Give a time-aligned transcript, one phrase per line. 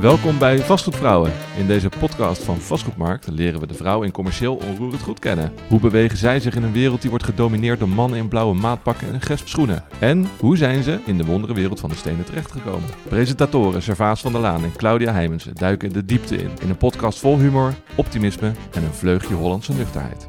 [0.00, 1.32] Welkom bij Vastgoedvrouwen.
[1.56, 5.52] In deze podcast van Vastgoedmarkt leren we de vrouw in commercieel onroerend goed kennen.
[5.68, 9.12] Hoe bewegen zij zich in een wereld die wordt gedomineerd door mannen in blauwe maatpakken
[9.12, 9.84] en gesp schoenen?
[9.98, 12.88] En hoe zijn ze in de wondere wereld van de stenen terechtgekomen?
[13.08, 16.50] Presentatoren Servaas van der Laan en Claudia Heimensen duiken de diepte in.
[16.60, 20.28] In een podcast vol humor, optimisme en een vleugje Hollandse nuchterheid.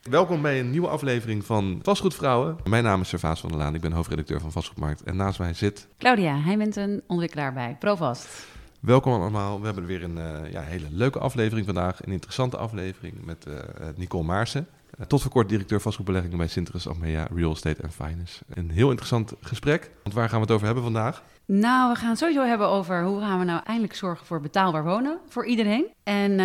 [0.00, 2.56] Welkom bij een nieuwe aflevering van Vastgoedvrouwen.
[2.64, 5.02] Mijn naam is Servaas van der Laan, ik ben hoofdredacteur van Vastgoedmarkt.
[5.02, 8.46] En naast mij zit Claudia Heijmenten, ontwikkelaar bij Provast.
[8.80, 9.60] Welkom allemaal.
[9.60, 12.04] We hebben weer een uh, ja, hele leuke aflevering vandaag.
[12.04, 13.54] Een interessante aflevering met uh,
[13.96, 14.66] Nicole Maarsen.
[14.98, 18.42] Uh, tot voor kort directeur vastgoedbeleggingen bij Sinterus Achmea Real Estate and Finance.
[18.48, 19.90] Een heel interessant gesprek.
[20.02, 21.22] Want waar gaan we het over hebben vandaag?
[21.44, 24.84] Nou, we gaan het sowieso hebben over hoe gaan we nou eindelijk zorgen voor betaalbaar
[24.84, 25.86] wonen voor iedereen.
[26.02, 26.36] En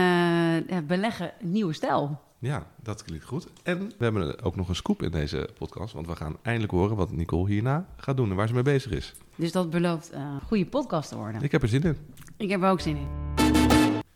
[0.87, 2.24] beleggen nieuwe stijl.
[2.39, 3.47] Ja, dat klinkt goed.
[3.63, 6.95] En we hebben ook nog een scoop in deze podcast, want we gaan eindelijk horen
[6.95, 9.13] wat Nicole hierna gaat doen en waar ze mee bezig is.
[9.35, 11.41] Dus dat belooft een goede podcast te worden.
[11.41, 11.97] Ik heb er zin in.
[12.37, 13.07] Ik heb er ook zin in.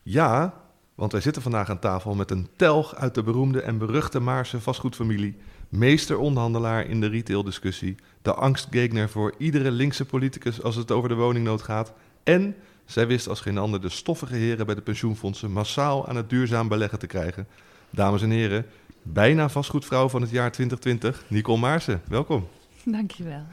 [0.04, 0.54] Ja,
[0.96, 4.62] want wij zitten vandaag aan tafel met een telg uit de beroemde en beruchte Maarse
[4.62, 5.38] vastgoedfamilie.
[5.70, 7.96] Meester-onderhandelaar in de retaildiscussie.
[8.22, 11.94] De angstgegner voor iedere linkse politicus als het over de woningnood gaat.
[12.24, 16.30] En zij wist als geen ander de stoffige heren bij de pensioenfondsen massaal aan het
[16.30, 17.48] duurzaam beleggen te krijgen.
[17.90, 18.66] Dames en heren,
[19.02, 22.02] bijna vastgoedvrouw van het jaar 2020, Nicole Maarsen.
[22.08, 22.48] Welkom.
[22.86, 23.44] Dankjewel.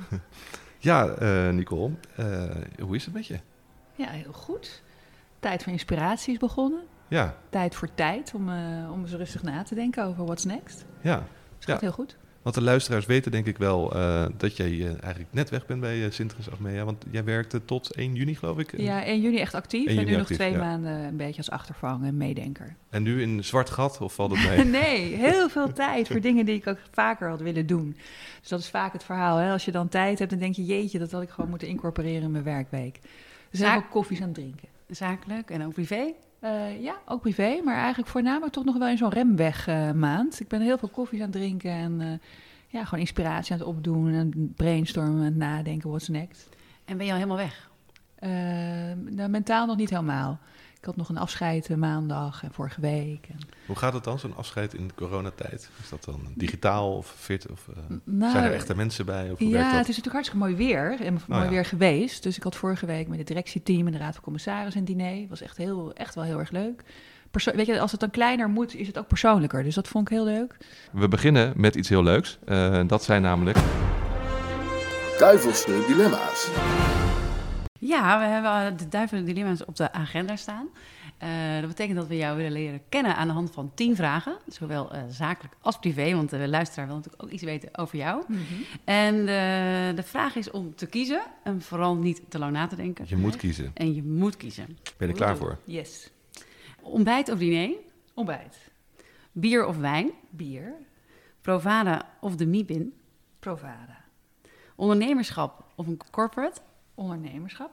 [0.78, 2.44] ja, uh, Nicole, uh,
[2.80, 3.38] hoe is het met je?
[3.94, 4.82] Ja, heel goed.
[5.40, 6.80] Tijd voor inspiratie is begonnen.
[7.08, 7.36] Ja.
[7.50, 10.84] Tijd voor tijd om, uh, om eens rustig na te denken over what's next.
[11.00, 11.26] Ja.
[11.54, 12.16] Het gaat heel goed.
[12.46, 15.80] Want de luisteraars weten denk ik wel uh, dat jij uh, eigenlijk net weg bent
[15.80, 16.84] bij uh, Sinterklaas Achmea.
[16.84, 18.80] Want jij werkte tot 1 juni, geloof ik.
[18.80, 19.86] Ja, 1 juni echt actief.
[19.86, 20.58] 1 en nu actief, nog twee ja.
[20.58, 22.76] maanden een beetje als achtervang en meedenker.
[22.90, 24.64] En nu in zwart gat of valt het mee?
[24.82, 27.96] nee, heel veel tijd voor dingen die ik ook vaker had willen doen.
[28.40, 29.36] Dus dat is vaak het verhaal.
[29.36, 29.52] Hè?
[29.52, 32.22] Als je dan tijd hebt, dan denk je, jeetje, dat had ik gewoon moeten incorporeren
[32.22, 32.98] in mijn werkweek.
[33.50, 34.68] Dus veel koffies aan het drinken.
[34.88, 36.12] Zakelijk en ook privé?
[36.46, 40.40] Uh, ja, ook privé, maar eigenlijk voornamelijk toch nog wel in zo'n remweg uh, maand.
[40.40, 42.12] Ik ben heel veel koffies aan het drinken en uh,
[42.76, 46.48] ja, gewoon inspiratie aan het opdoen en brainstormen, aan het nadenken, what's next.
[46.84, 47.70] En ben je al helemaal weg?
[49.10, 50.38] nou, mentaal nog niet helemaal.
[50.78, 53.26] Ik had nog een afscheid maandag en vorige week.
[53.30, 53.38] En...
[53.66, 55.70] Hoe gaat het dan, zo'n afscheid in de coronatijd?
[55.82, 57.50] Is dat dan digitaal of fit?
[57.50, 57.68] Of
[58.04, 59.30] nou, zijn er echte mensen bij?
[59.30, 59.78] Of hoe ja, werkt dat?
[59.78, 61.00] het is natuurlijk hartstikke mooi weer.
[61.00, 61.48] En mooi oh, ja.
[61.48, 62.22] weer geweest.
[62.22, 65.20] Dus ik had vorige week met het directieteam en de Raad van Commissarissen een diner.
[65.20, 66.82] Het was echt, heel, echt wel heel erg leuk.
[67.44, 69.62] Weet je, als het dan kleiner moet, is het ook persoonlijker.
[69.62, 70.56] Dus dat vond ik heel leuk.
[70.92, 72.38] We beginnen met iets heel leuks.
[72.46, 73.58] Uh, dat zijn namelijk...
[75.18, 76.50] Duivelse dilemma's.
[77.78, 80.68] Ja, we hebben de duivelse dilemma's op de agenda staan.
[81.22, 84.36] Uh, dat betekent dat we jou willen leren kennen aan de hand van tien vragen.
[84.46, 88.24] Zowel uh, zakelijk als privé, want de luisteraar wil natuurlijk ook iets weten over jou.
[88.28, 88.64] Mm -hmm.
[88.84, 89.26] En uh,
[89.96, 93.04] de vraag is om te kiezen en vooral niet te lang na te denken.
[93.08, 93.70] Je moet kiezen.
[93.74, 94.66] En je moet kiezen.
[94.96, 95.58] Ben je er klaar voor?
[95.64, 96.10] Yes.
[96.86, 97.76] Ontbijt of diner?
[98.14, 98.70] Ontbijt.
[99.32, 100.10] Bier of wijn?
[100.30, 100.74] Bier.
[101.40, 102.94] Provada of de Mibin?
[103.38, 104.04] Provada.
[104.76, 106.60] Ondernemerschap of een corporate?
[106.94, 107.70] Ondernemerschap.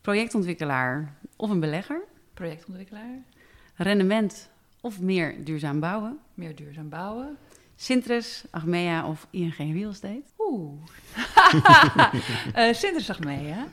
[0.00, 2.02] Projectontwikkelaar of een belegger?
[2.34, 3.22] Projectontwikkelaar.
[3.74, 4.50] Rendement
[4.80, 6.18] of meer duurzaam bouwen?
[6.34, 7.38] Meer duurzaam bouwen.
[7.76, 10.22] Sintres, Achmea of ING Real Estate?
[10.38, 10.72] Oeh.
[12.56, 13.66] uh, Sintres, Achmea.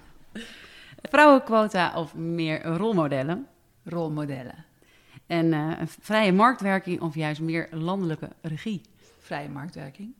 [1.01, 3.47] Vrouwenquota of meer rolmodellen?
[3.90, 4.66] Rolmodellen.
[5.28, 8.81] En uh, vrije marktwerking of juist meer landelijke regie?
[9.20, 10.14] Vrije marktwerking.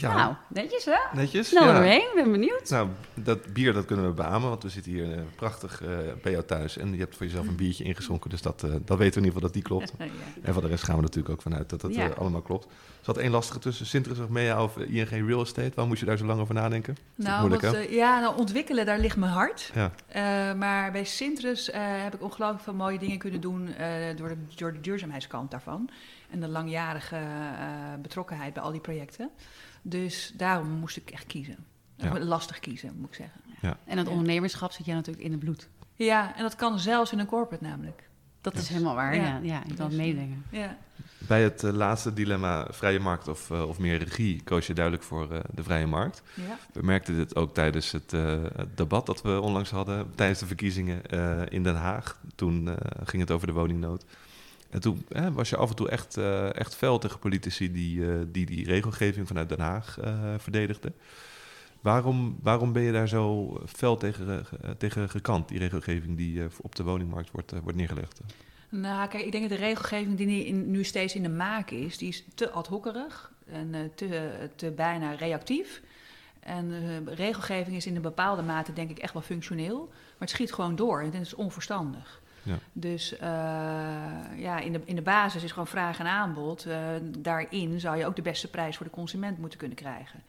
[0.00, 0.14] Ja.
[0.16, 0.98] Nou, netjes hè?
[1.12, 1.48] Netjes.
[1.48, 2.00] Snel ja.
[2.14, 2.70] ben benieuwd.
[2.70, 5.88] Nou, dat bier dat kunnen we beamen, want we zitten hier uh, prachtig uh,
[6.22, 6.76] bij jou thuis.
[6.76, 9.06] En je hebt voor jezelf een biertje ingeschonken, dus dat, uh, dat weten we in
[9.06, 9.92] ieder geval dat die klopt.
[9.98, 10.04] ja.
[10.42, 12.08] En voor de rest gaan we natuurlijk ook vanuit dat dat ja.
[12.08, 12.64] allemaal klopt.
[12.64, 15.68] Er zat één lastige tussen, Sinterklaas of Mea of ING Real Estate.
[15.68, 16.96] Waarom moest je daar zo lang over nadenken?
[17.14, 19.72] Nou, wat, ja, nou, ontwikkelen, daar ligt mijn hart.
[19.74, 20.54] Ja.
[20.54, 23.68] maar bij Sintres heb ik ongelooflijk veel mooie dingen kunnen doen
[24.16, 25.90] door, de, door de duurzaamheidskant daarvan.
[26.30, 27.18] En de langjarige
[28.02, 29.30] betrokkenheid bij al die projecten.
[29.86, 31.56] Dus daarom moest ik echt kiezen.
[31.96, 32.18] Ja.
[32.18, 33.40] Lastig kiezen, moet ik zeggen.
[33.60, 33.76] Ja.
[33.84, 35.68] En dat ondernemerschap zit jij natuurlijk in het bloed.
[35.94, 38.08] Ja, en dat kan zelfs in een corporate namelijk.
[38.40, 39.38] Dat is helemaal waar, ja.
[39.42, 40.44] Ja, ik kan dus, meedenken.
[40.50, 40.76] Ja.
[41.18, 45.04] Bij het uh, laatste dilemma, vrije markt of, uh, of meer regie, koos je duidelijk
[45.04, 46.22] voor uh, de vrije markt.
[46.34, 46.58] Ja.
[46.72, 51.02] We merkten dit ook tijdens het, het, debat dat we onlangs hadden, tijdens de verkiezingen
[51.50, 52.20] in Den Haag.
[52.34, 54.04] Toen ging het over de woningnood.
[54.74, 57.98] En toen hè, was je af en toe echt, uh, echt fel tegen politici die,
[57.98, 60.94] uh, die die regelgeving vanuit Den Haag uh, verdedigden.
[61.80, 64.46] Waarom, waarom ben je daar zo fel tegen,
[64.78, 68.20] tegen gekant, die regelgeving die op de woningmarkt wordt, wordt neergelegd?
[68.68, 72.08] Nou, kijk, ik denk dat de regelgeving die nu, steeds in de maak is, die
[72.08, 75.82] is te ad hockerig en te, te bijna reactief.
[76.40, 79.86] En regelgeving is in een bepaalde mate denk ik echt wel functioneel.
[79.86, 82.22] Maar het schiet gewoon door en het is onverstandig.
[82.44, 82.58] Ja.
[82.72, 83.18] Dus uh,
[84.36, 86.66] ja, in de, in de basis is gewoon vraag en aanbod.
[86.66, 86.76] Uh,
[87.18, 90.22] daarin zou je ook de beste prijs voor de consument moeten kunnen krijgen.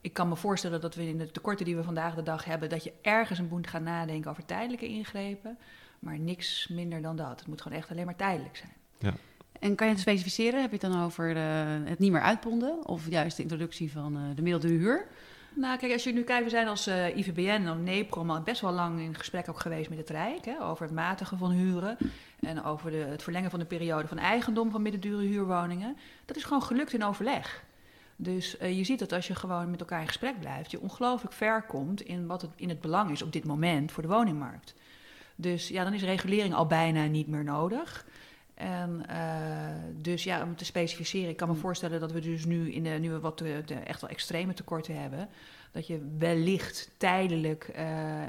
[0.00, 2.68] Ik kan me voorstellen dat we in de tekorten die we vandaag de dag hebben,
[2.68, 5.58] dat je ergens een moet gaan nadenken over tijdelijke ingrepen.
[5.98, 7.38] Maar niks minder dan dat.
[7.38, 8.72] Het moet gewoon echt alleen maar tijdelijk zijn.
[8.98, 9.14] Ja.
[9.60, 10.60] En kan je het specificeren?
[10.60, 11.40] Heb je het dan over de,
[11.84, 12.86] het niet meer uitponden?
[12.86, 15.06] Of juist de introductie van uh, de middelde huur?
[15.56, 18.72] Nou, kijk, als je nu kijkt, we zijn als uh, IVBN of NEPROM best wel
[18.72, 20.44] lang in gesprek ook geweest met het Rijk.
[20.44, 21.96] Hè, over het matigen van huren
[22.40, 25.96] en over de, het verlengen van de periode van eigendom van middendure huurwoningen.
[26.24, 27.64] Dat is gewoon gelukt in overleg.
[28.16, 31.34] Dus uh, je ziet dat als je gewoon met elkaar in gesprek blijft, je ongelooflijk
[31.34, 34.74] ver komt in wat het in het belang is op dit moment voor de woningmarkt.
[35.36, 38.06] Dus ja, dan is regulering al bijna niet meer nodig.
[38.56, 41.60] En uh, dus ja, om te specificeren, ik kan me mm.
[41.60, 43.40] voorstellen dat we dus nu, in de, nu we wat
[43.84, 45.28] echt wel extreme tekorten hebben,
[45.72, 47.78] dat je wellicht tijdelijk, uh,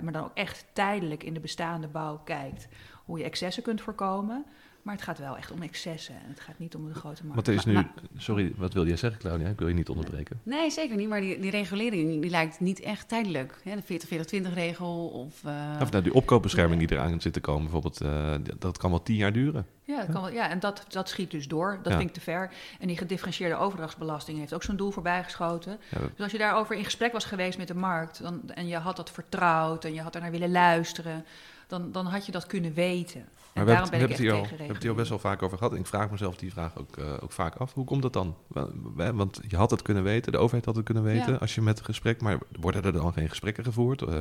[0.02, 2.68] maar dan ook echt tijdelijk in de bestaande bouw kijkt
[3.06, 4.46] hoe je excessen kunt voorkomen.
[4.88, 7.36] Maar het gaat wel echt om excessen en het gaat niet om de grote markt.
[7.36, 7.88] Wat is nu,
[8.18, 9.48] sorry, wat wil jij zeggen, Claudia?
[9.48, 10.40] Ik wil je niet onderbreken.
[10.44, 11.10] Nee, zeker niet.
[11.10, 13.60] Maar die, die regulering die lijkt niet echt tijdelijk.
[13.64, 13.76] Hè?
[13.76, 14.00] De
[14.44, 15.44] 40-40-20-regel of...
[15.46, 15.82] Uh...
[15.82, 19.16] Of nou, die opkoopbescherming die eraan zit te komen, bijvoorbeeld, uh, dat kan wel tien
[19.16, 19.66] jaar duren.
[19.84, 21.80] Ja, dat kan wel, ja en dat, dat schiet dus door.
[21.84, 22.52] Dat vind ik te ver.
[22.80, 25.80] En die gedifferentieerde overdrachtsbelasting heeft ook zo'n doel voorbijgeschoten.
[25.90, 28.22] Ja, Dus als je daarover in gesprek was geweest met de markt...
[28.22, 31.26] Dan, en je had dat vertrouwd en je had er naar willen luisteren...
[31.68, 33.28] Dan, dan had je dat kunnen weten.
[33.54, 35.74] Maar we hebben, het, al, we hebben het al best wel vaak over gehad.
[35.74, 37.74] En ik vraag mezelf die vraag ook, uh, ook vaak af.
[37.74, 38.36] Hoe komt dat dan?
[38.94, 41.38] Want je had het kunnen weten, de overheid had het kunnen weten ja.
[41.38, 42.22] als je met een gesprek...
[42.22, 44.02] maar worden er dan geen gesprekken gevoerd?
[44.02, 44.18] Uh,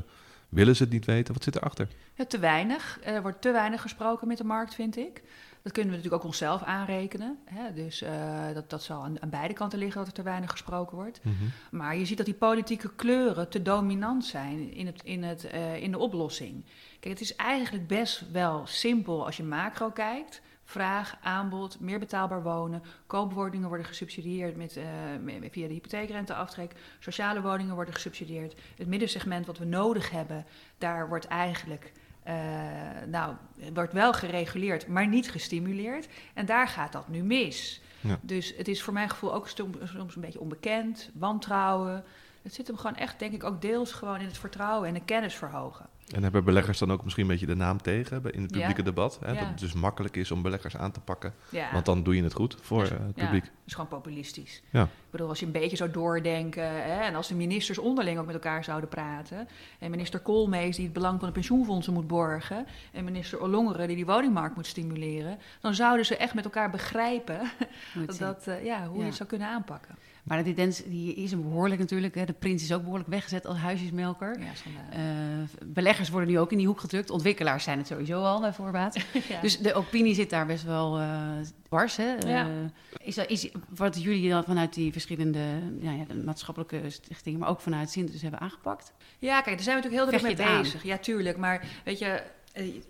[0.49, 1.35] willen ze het niet weten?
[1.35, 1.89] Wat zit erachter?
[2.15, 2.99] Ja, te weinig.
[3.03, 5.23] Er wordt te weinig gesproken met de markt, vind ik.
[5.67, 7.39] Dat kunnen we natuurlijk ook onszelf aanrekenen.
[7.45, 7.73] Hè?
[7.75, 8.11] Dus uh,
[8.55, 11.21] dat, dat zal aan, aan, beide kanten liggen dat er te weinig gesproken wordt.
[11.23, 11.79] Mm -hmm.
[11.79, 15.83] Maar je ziet dat die politieke kleuren te dominant zijn in, het, in, het, uh,
[15.83, 16.65] in de oplossing.
[17.07, 20.41] Kijk, het is eigenlijk best wel simpel als je macro kijkt.
[20.65, 22.83] Vraag, aanbod, meer betaalbaar wonen.
[23.07, 24.85] Koopwoningen worden gesubsidieerd met, uh,
[25.51, 26.73] via de hypotheekrenteaftrek.
[26.99, 28.55] Sociale woningen worden gesubsidieerd.
[28.77, 30.45] Het middensegment wat we nodig hebben,
[30.79, 31.93] daar wordt eigenlijk
[32.27, 32.35] uh,
[33.07, 33.35] nou,
[33.75, 36.09] wordt wel gereguleerd, maar niet gestimuleerd.
[36.35, 37.83] En daar gaat dat nu mis.
[38.01, 38.19] Ja.
[38.23, 42.05] Dus het is voor mijn gevoel ook soms een beetje onbekend, wantrouwen.
[42.43, 45.05] Het zit hem gewoon echt, denk ik, ook deels gewoon in het vertrouwen en de
[45.05, 45.89] kennis verhogen.
[46.15, 49.19] En hebben beleggers dan ook misschien een beetje de naam tegen in het publieke debat?
[49.25, 49.35] Hè?
[49.35, 51.35] Dat het dus makkelijk is om beleggers aan te pakken.
[51.73, 53.45] Want dan doe je het goed voor uh, het publiek.
[53.45, 54.63] dat is gewoon populistisch.
[54.73, 56.65] Ik bedoel, als je een beetje zou doordenken...
[56.65, 59.49] Hè, en als de ministers onderling ook met elkaar zouden praten...
[59.79, 62.67] en minister Koolmees die het belang van de pensioenfondsen moet borgen...
[62.93, 65.39] en minister Ollongeren die die woningmarkt moet stimuleren...
[65.61, 67.41] dan zouden ze echt met elkaar begrijpen
[68.07, 69.95] dat, dat, uh, ja, hoe je het zou kunnen aanpakken.
[70.27, 72.15] Maar die tendens die is een behoorlijk natuurlijk.
[72.15, 72.25] Hè.
[72.25, 74.39] De prins is ook behoorlijk weggezet als huisjesmelker.
[74.41, 74.47] Ja,
[74.99, 75.03] uh,
[75.65, 77.11] beleggers worden nu ook in die hoek gedrukt.
[77.11, 78.95] Ontwikkelaars zijn het sowieso al bij voorbaat.
[79.29, 79.41] ja.
[79.41, 81.31] Dus de opinie zit daar best wel uh,
[81.63, 81.97] dwars.
[81.97, 82.15] Hè.
[82.15, 82.47] Ja.
[82.47, 82.53] Uh,
[82.99, 85.45] is, dat, is wat jullie dan vanuit die verschillende
[85.81, 88.93] ja, de maatschappelijke stichtingen, maar ook vanuit Sintes hebben aangepakt?
[89.19, 90.83] Ja, kijk, daar zijn we natuurlijk heel druk mee bezig.
[90.83, 90.89] Aan?
[90.89, 91.37] Ja, tuurlijk.
[91.37, 92.21] Maar weet je, eh,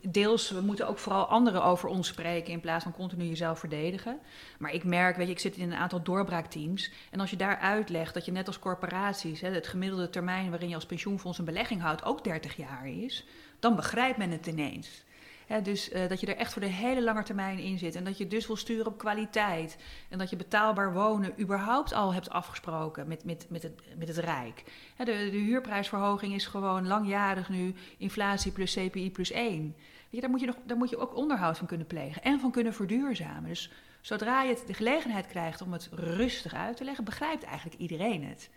[0.01, 4.19] deels, we moeten ook vooral anderen over ons spreken in plaats van continu jezelf verdedigen.
[4.59, 6.91] Maar ik merk, weet je, ik zit in een aantal doorbraakteams.
[7.11, 10.69] En als je daar uitlegt dat je net als corporaties, hè, het gemiddelde termijn waarin
[10.69, 13.25] je als pensioenfonds een belegging houdt ook 30 jaar is,
[13.58, 15.05] dan begrijpt men het ineens
[15.62, 17.94] dus uh, dat je er echt voor de hele lange termijn in zit.
[17.94, 19.79] En dat je dus wil sturen op kwaliteit.
[20.08, 24.17] En dat je betaalbaar wonen überhaupt al hebt afgesproken met, met, met, het, met het
[24.17, 24.62] Rijk.
[24.96, 29.62] de, de huurprijsverhoging is gewoon langjarig nu inflatie plus CPI plus 1.
[29.62, 29.74] Weet
[30.10, 32.50] je, daar, moet je nog, daar moet je ook onderhoud van kunnen plegen en van
[32.50, 33.48] kunnen verduurzamen.
[33.48, 38.24] Dus zodra je de gelegenheid krijgt om het rustig uit te leggen, begrijpt eigenlijk iedereen
[38.24, 38.50] het.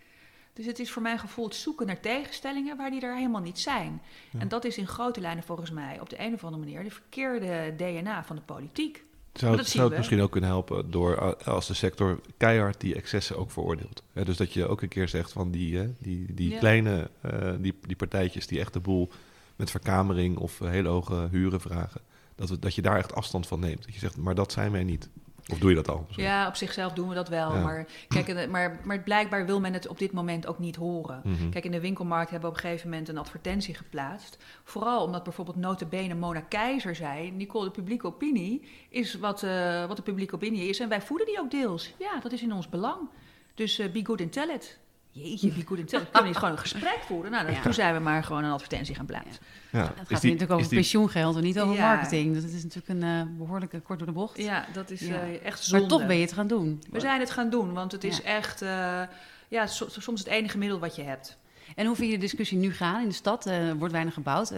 [0.59, 3.59] Dus het is voor mijn gevoel het zoeken naar tegenstellingen waar die er helemaal niet
[3.59, 4.01] zijn.
[4.37, 6.91] En dat is in grote lijnen volgens mij op de een of andere manier de
[6.91, 9.03] verkeerde DNA van de politiek.
[9.33, 13.37] Zou, het, zou het misschien ook kunnen helpen door als de sector keihard die excessen
[13.37, 14.03] ook veroordeelt?
[14.13, 17.95] dus dat je ook een keer zegt van die, die, die kleine uh, die, die
[17.95, 19.09] partijtjes die echt de boel
[19.55, 22.01] met verkamering of hele hoge huren vragen,
[22.35, 23.85] dat, we, dat je daar echt afstand van neemt.
[23.85, 25.09] Dat je zegt, maar dat zijn wij niet.
[25.51, 26.07] Of doe je dat al?
[26.09, 27.51] Ja, op zichzelf doen we dat wel.
[27.55, 31.21] Maar, kijk, maar, maar blijkbaar wil men het op dit moment ook niet horen.
[31.23, 31.49] Mhm.
[31.49, 34.37] Kijk, in de winkelmarkt hebben we op een gegeven moment een advertentie geplaatst.
[34.63, 37.31] Vooral omdat bijvoorbeeld notabene Mona Keizer zei...
[37.31, 40.79] Nicole, de publieke opinie is wat, uh, wat de publieke opinie is.
[40.79, 41.93] En wij voeden die ook deels.
[41.97, 43.09] Ja, dat is in ons belang.
[43.53, 44.79] Dus uh, be good and tell it.
[45.11, 47.31] Jeetje, wie in Kunnen we niet gewoon een gesprek voeren?
[47.31, 49.43] Nou, dan, toen zijn we maar gewoon een advertentie gaan plaatsen.
[49.71, 49.79] Ja.
[49.79, 52.33] het gaat die, natuurlijk over pensioengeld en niet over marketing.
[52.33, 54.37] Dat is natuurlijk een uh, behoorlijke kort door de bocht.
[54.37, 55.87] Ja, dat is uh, echt zonde.
[55.87, 56.83] Maar toch ben je het gaan doen.
[56.89, 58.61] We zijn het gaan doen, want het is echt...
[58.61, 59.01] Uh,
[59.47, 61.37] ja, soms het enige middel wat je hebt.
[61.75, 63.45] En hoe vind je de discussie nu gaan in de stad?
[63.45, 64.53] Er wordt weinig gebouwd.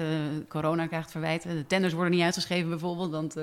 [0.48, 1.56] corona krijgt verwijten.
[1.56, 3.36] De tenders worden niet uitgeschreven bijvoorbeeld, want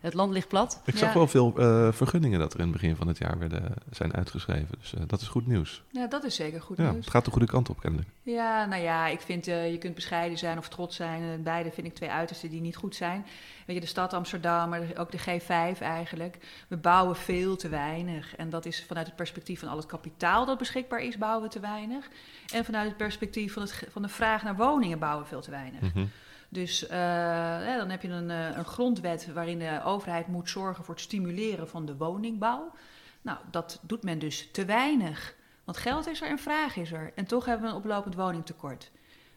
[0.00, 0.80] het land ligt plat.
[0.84, 1.52] Ik zag wel veel
[1.92, 4.78] vergunningen dat er in het begin van het jaar werden, zijn uitgeschreven.
[4.78, 5.82] Dus dat is goed nieuws.
[5.90, 7.04] Ja, dat is zeker goed ja, nieuws.
[7.04, 8.08] Het gaat de goede kant op, kennelijk.
[8.22, 11.42] Ja, nou ja, ik vind je kunt bescheiden zijn of trots zijn.
[11.42, 13.26] beide vind ik twee uitersten die niet goed zijn.
[13.66, 16.38] Weet je, de stad Amsterdam, maar ook de G5 eigenlijk.
[16.68, 18.36] We bouwen veel te weinig.
[18.36, 21.48] En dat is vanuit het perspectief van al het kapitaal dat beschikbaar is, bouwen we
[21.48, 22.08] te weinig.
[22.52, 25.50] En vanuit het perspectief van, het, van de vraag naar woningen bouwen we veel te
[25.50, 25.80] weinig.
[25.80, 26.06] Mhm.
[26.48, 30.84] Dus uh, ja, dan heb je een, eh, een, grondwet waarin de overheid moet zorgen
[30.84, 32.72] voor het stimuleren van de woningbouw.
[33.22, 35.34] Nou, dat doet men dus te weinig.
[35.64, 37.12] Want geld is er en vraag is er.
[37.14, 38.90] En toch hebben we een oplopend woningtekort.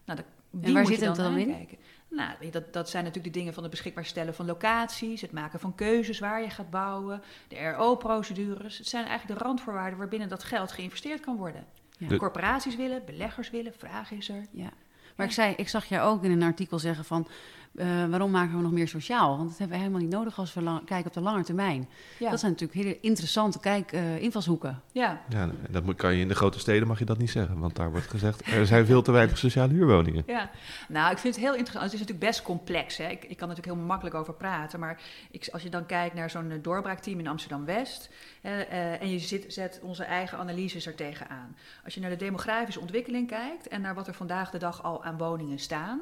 [0.06, 0.20] Nou,
[0.52, 1.68] die en waar zit het dan in?
[2.10, 5.60] Nou, dat, dat zijn natuurlijk de dingen van het beschikbaar stellen van locaties, het maken
[5.60, 8.78] van keuzes waar je gaat bouwen, de RO-procedures.
[8.78, 11.66] Het zijn eigenlijk de randvoorwaarden waarbinnen dat geld geïnvesteerd kan worden.
[11.98, 12.18] Ja.
[12.18, 14.46] Corporaties willen, beleggers willen, vraag is er.
[14.52, 14.70] Ja.
[15.16, 17.28] Maar ik, zei, ik zag je ook in een artikel zeggen van
[17.74, 19.38] uh, waarom maken we nog meer sociaal?
[19.38, 21.90] Want dat hebben we helemaal niet nodig als we lang, kijken op de lange termijn.
[22.20, 22.30] Ja.
[22.30, 24.82] Dat zijn natuurlijk hele interessante kijk, uh, invalshoeken.
[24.92, 25.22] Ja.
[25.30, 27.92] ja, dat kan je in de grote steden mag je dat niet zeggen, want daar
[27.92, 30.24] wordt gezegd er zijn veel te weinig sociale huurwoningen.
[30.28, 30.50] Ja,
[30.88, 31.84] nou ik vind het heel interessant.
[31.84, 32.98] Het is natuurlijk best complex.
[32.98, 33.08] Hè?
[33.08, 36.16] Ik, ik kan er natuurlijk heel makkelijk over praten, maar ik, als je dan kijkt
[36.16, 38.10] naar zo'n doorbraakteam in Amsterdam West
[38.44, 41.56] uh, en je zit, zet onze eigen analyses er tegenaan.
[41.84, 45.04] Als je naar de demografische ontwikkeling kijkt en naar wat er vandaag de dag al
[45.04, 46.00] aan woningen staan,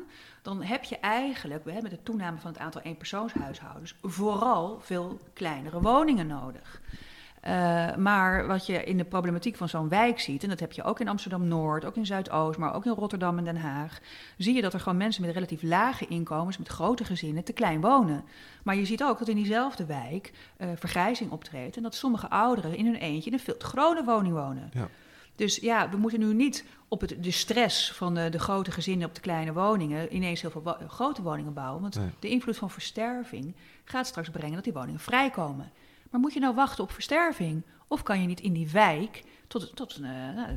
[0.48, 6.28] dan heb je eigenlijk met de toename van het aantal eenpersoonshuishoudens vooral veel kleinere woningen
[6.28, 6.82] nodig.
[7.48, 10.84] Uh, maar wat je in de problematiek van zo'n wijk ziet, en dat heb je
[10.84, 14.00] ook in Amsterdam-Noord, ook in Zuidoost, maar ook in Rotterdam en Den Haag,
[14.38, 17.82] zie je dat er gewoon mensen met relatief lage inkomens, met grote gezinnen, te klein
[17.82, 18.24] wonen.
[18.64, 22.78] Maar je ziet ook dat in diezelfde wijk uh, vergrijzing optreedt en dat sommige ouderen
[22.78, 24.72] in hun eentje in een veel te grote woning wonen.
[24.74, 24.88] Ja.
[25.38, 29.08] Dus ja, we moeten nu niet op het, de stress van de, de, grote gezinnen
[29.08, 31.82] op de kleine woningen ineens heel veel grote woningen bouwen.
[31.82, 35.72] Want de invloed van versterving gaat straks brengen dat die woningen vrijkomen.
[36.10, 37.64] Maar moet je nou wachten op versterving?
[37.88, 40.08] Of kan je niet in die wijk tot, tot uh,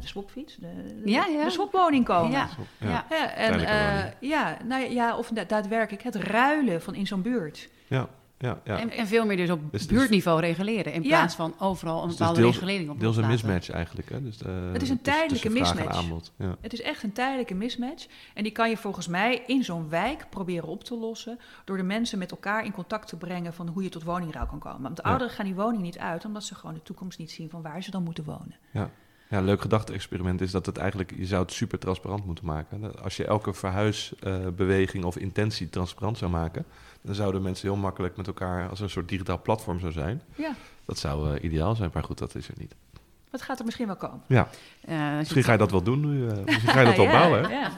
[0.00, 1.44] de swapfiets, de, de, ja, ja.
[1.44, 2.30] de swapwoning komen?
[2.30, 3.06] Ja, ja.
[3.10, 3.34] ja.
[3.34, 7.68] en, uh, ja, nou ja, of daadwerkelijk het ruilen van in zo'n buurt.
[7.86, 8.08] Ja
[8.42, 8.78] ja, ja.
[8.78, 10.92] En, en, veel meer dus op dus, buurtniveau reguleren.
[10.92, 14.10] In plaats van overal een dus bepaalde deels, regulering op Deels een mismatch eigenlijk.
[14.10, 14.22] Hè?
[14.22, 16.30] Dus de, het is een tijdelijke mismatch.
[16.36, 16.56] Ja.
[16.60, 18.06] Het is echt een tijdelijke mismatch.
[18.34, 21.38] En die kan je volgens mij in zo'n wijk proberen op te lossen...
[21.64, 23.54] door de mensen met elkaar in contact te brengen...
[23.54, 24.82] van hoe je tot woningruil kan komen.
[24.82, 26.24] Want de ouderen gaan die woning niet uit...
[26.24, 28.56] omdat ze gewoon de toekomst niet zien van waar ze dan moeten wonen.
[28.70, 28.90] Ja.
[29.30, 33.02] Ja, een leuk gedachte-experiment is dat het eigenlijk, je zou het super transparant moeten maken.
[33.02, 36.64] Als je elke verhuisbeweging uh, of intentie transparant zou maken,
[37.02, 40.22] dan zouden mensen heel makkelijk met elkaar als een soort digitaal platform zou zijn.
[40.34, 40.54] Ja.
[40.84, 42.74] Dat zou uh, ideaal zijn, maar goed, dat is er niet.
[43.30, 44.20] Wat gaat er misschien wel komen?
[44.26, 44.48] Ja.
[44.88, 46.24] Uh, misschien ga je dat wel doen nu.
[46.24, 47.42] Uh, misschien ga je dat wel bouwen.
[47.42, 47.48] Hè?
[47.48, 47.70] Ja.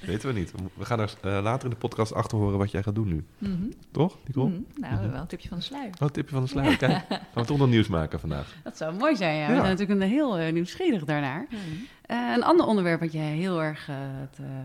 [0.00, 0.52] Weten we niet.
[0.74, 3.24] We gaan er uh, later in de podcast achter horen wat jij gaat doen nu.
[3.38, 3.72] Mm -hmm.
[3.90, 4.48] Toch, Nicole?
[4.48, 4.66] Mm -hmm.
[4.80, 5.10] Nou, mm -hmm.
[5.10, 5.90] wel een tipje van de sluier.
[5.94, 6.76] Oh, een tipje van de sluier.
[6.76, 8.54] Kijk, gaan we toch nog nieuws maken vandaag.
[8.62, 9.46] Dat zou mooi zijn, ja.
[9.46, 11.46] We zijn natuurlijk een heel nieuwsgierig daarnaar.
[11.50, 13.96] Uh, een ander onderwerp wat jij heel erg uh,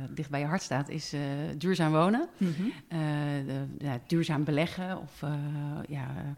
[0.10, 1.22] dicht bij je hart staat, is uh,
[1.58, 2.30] duurzaam wonen.
[2.38, 5.24] De, ja, duurzaam beleggen of
[5.88, 6.36] ja,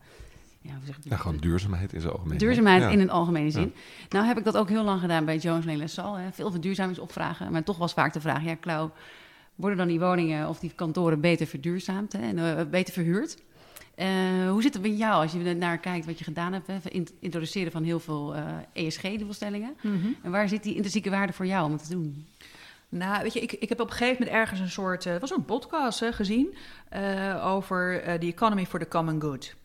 [0.67, 2.37] ja, zeg gewoon duurzaamheid in zijn algemeen.
[2.37, 3.73] Duurzaamheid in een algemene zin.
[4.09, 6.17] Nou heb ik dat ook heel lang gedaan bij Jones Lane Sal.
[6.31, 7.51] Veel verduurzamingsopvragen.
[7.51, 8.91] Maar toch was vaak de vraag, ja Klauw,
[9.55, 13.37] worden dan die woningen of die kantoren beter verduurzaamd hè, en uh, beter verhuurd?
[13.97, 14.05] Uh,
[14.49, 16.67] hoe zit het met jou als je naar kijkt wat je gedaan hebt?
[16.67, 16.77] Hè?
[17.19, 18.43] Introduceren van heel veel uh,
[18.73, 19.75] ESG-doelstellingen.
[19.81, 20.15] Mm -hmm.
[20.23, 22.25] En waar zit die intrinsieke waarde voor jou om het te doen?
[22.89, 25.03] Nou, weet je, ik, ik heb op een gegeven moment ergens een soort...
[25.03, 26.55] Het was een podcast hè, gezien
[27.43, 29.55] over de economy for the common good.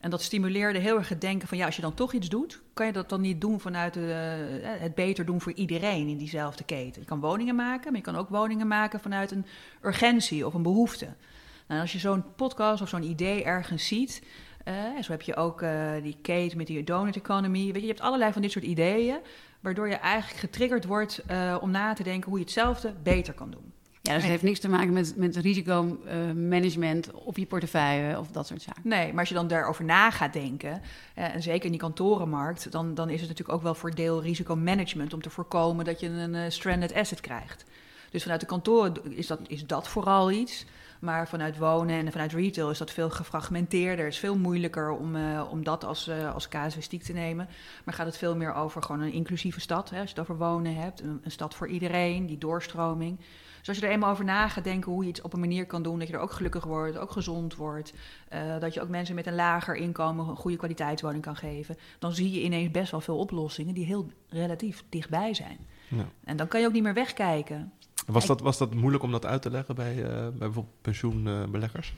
[0.00, 2.60] En dat stimuleerde heel erg het denken van ja, als je dan toch iets doet,
[2.72, 4.12] kan je dat dan niet doen vanuit de,
[4.62, 7.00] eh, het beter doen voor iedereen in diezelfde keten.
[7.00, 9.46] Je kan woningen maken, maar je kan ook woningen maken vanuit een
[9.82, 11.08] urgentie of een behoefte.
[11.68, 14.22] Nou, als je zo'n podcast of zo'n idee ergens ziet,
[14.64, 15.64] uh, zo heb je ook
[16.02, 17.64] die Kate met die donut economy.
[17.64, 19.18] Weet je, je hebt allerlei van dit soort ideeën,
[19.60, 21.22] waardoor je eigenlijk getriggerd wordt
[21.60, 23.72] om na te denken hoe je hetzelfde beter kan doen.
[24.08, 28.28] Ja, dus het heeft niks te maken met, met risicomanagement uh, op je portefeuille of
[28.30, 28.82] dat soort zaken.
[28.84, 30.70] Nee, maar als je dan daarover na gaat denken,
[31.18, 34.22] uh, en zeker in die kantorenmarkt, dan, dan is het natuurlijk ook wel voor deel
[34.22, 37.64] risicomanagement om te voorkomen dat je een uh, stranded asset krijgt.
[38.10, 40.66] Dus vanuit de kantoren is dat, is dat vooral iets.
[41.00, 44.04] Maar vanuit wonen en vanuit retail is dat veel gefragmenteerder.
[44.04, 47.48] Het is veel moeilijker om, uh, om dat als, uh, als casuïstiek te nemen.
[47.84, 49.90] Maar gaat het veel meer over gewoon een inclusieve stad.
[49.90, 51.00] Hè, als je het over wonen hebt.
[51.00, 53.18] Een, een stad voor iedereen, die doorstroming.
[53.58, 55.66] Dus als je er eenmaal over na gaat denken hoe je iets op een manier
[55.66, 57.92] kan doen, dat je er ook gelukkig wordt, ook gezond wordt,
[58.34, 62.12] uh, dat je ook mensen met een lager inkomen een goede kwaliteitswoning kan geven, dan
[62.12, 65.58] zie je ineens best wel veel oplossingen die heel relatief dichtbij zijn.
[65.88, 66.04] Ja.
[66.24, 67.72] En dan kan je ook niet meer wegkijken.
[68.06, 71.94] Was dat, was dat moeilijk om dat uit te leggen bij, uh, bij bijvoorbeeld pensioenbeleggers?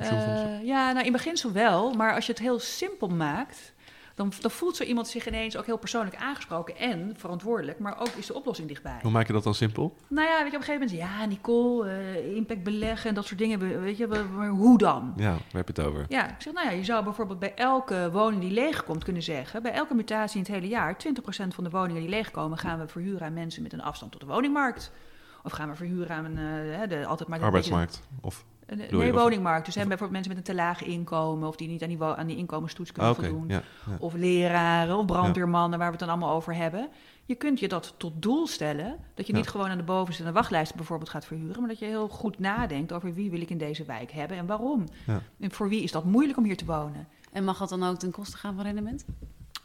[0.00, 1.92] Uh, ja, nou in beginsel wel.
[1.92, 3.72] Maar als je het heel simpel maakt,
[4.14, 7.78] dan, dan, voelt zo iemand zich ineens ook heel persoonlijk aangesproken en verantwoordelijk.
[7.78, 8.98] Maar ook is de oplossing dichtbij.
[9.02, 9.96] Hoe maak je dat dan simpel?
[10.08, 13.26] Nou ja, weet je, op een gegeven moment, ja, Nicole, uh, impact beleggen en dat
[13.26, 13.82] soort dingen.
[13.82, 15.12] Weet je, maar hoe dan?
[15.16, 16.04] Ja, waar heb je het over?
[16.08, 19.62] Ja, ik zeg, nou ja, je zou bijvoorbeeld bij elke woning die leegkomt kunnen zeggen,
[19.62, 22.88] bij elke mutatie in het hele jaar, 20% van de woningen die leegkomen gaan we
[22.88, 24.92] verhuren aan mensen met een afstand tot de woningmarkt.
[25.44, 27.38] Of gaan we verhuren aan een, uh, de, altijd maar...
[27.38, 28.44] De Arbeidsmarkt, of...
[28.76, 29.64] Nee, woningmarkt.
[29.64, 31.48] Dus hebben bijvoorbeeld mensen met een te lage inkomen...
[31.48, 33.50] of die niet aan die, aan die inkomenstoets kunnen voldoen.
[33.98, 36.88] Of leraren of brandweermannen, waar we het dan allemaal over hebben.
[37.24, 38.98] Je kunt je dat tot doel stellen...
[39.14, 41.60] dat je niet gewoon aan de bovenste de wachtlijst bijvoorbeeld gaat verhuren...
[41.60, 44.46] maar dat je heel goed nadenkt over wie wil ik in deze wijk hebben en
[44.46, 44.84] waarom.
[45.40, 47.08] En voor wie is dat moeilijk om hier te wonen.
[47.32, 49.04] En mag dat dan ook ten koste gaan van rendement?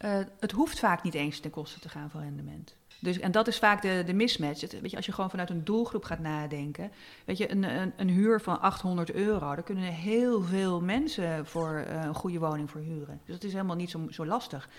[0.05, 2.75] Uh, het hoeft vaak niet eens ten koste te gaan van rendement.
[2.99, 4.61] Dus, en dat is vaak de, de mismatch.
[4.61, 6.91] Het, weet je, als je gewoon vanuit een doelgroep gaat nadenken.
[7.25, 11.85] Weet je, een, een, een huur van 800 euro, daar kunnen heel veel mensen voor
[11.87, 13.21] uh, een goede woning voor huren.
[13.25, 14.69] Dus dat is helemaal niet zo, zo lastig.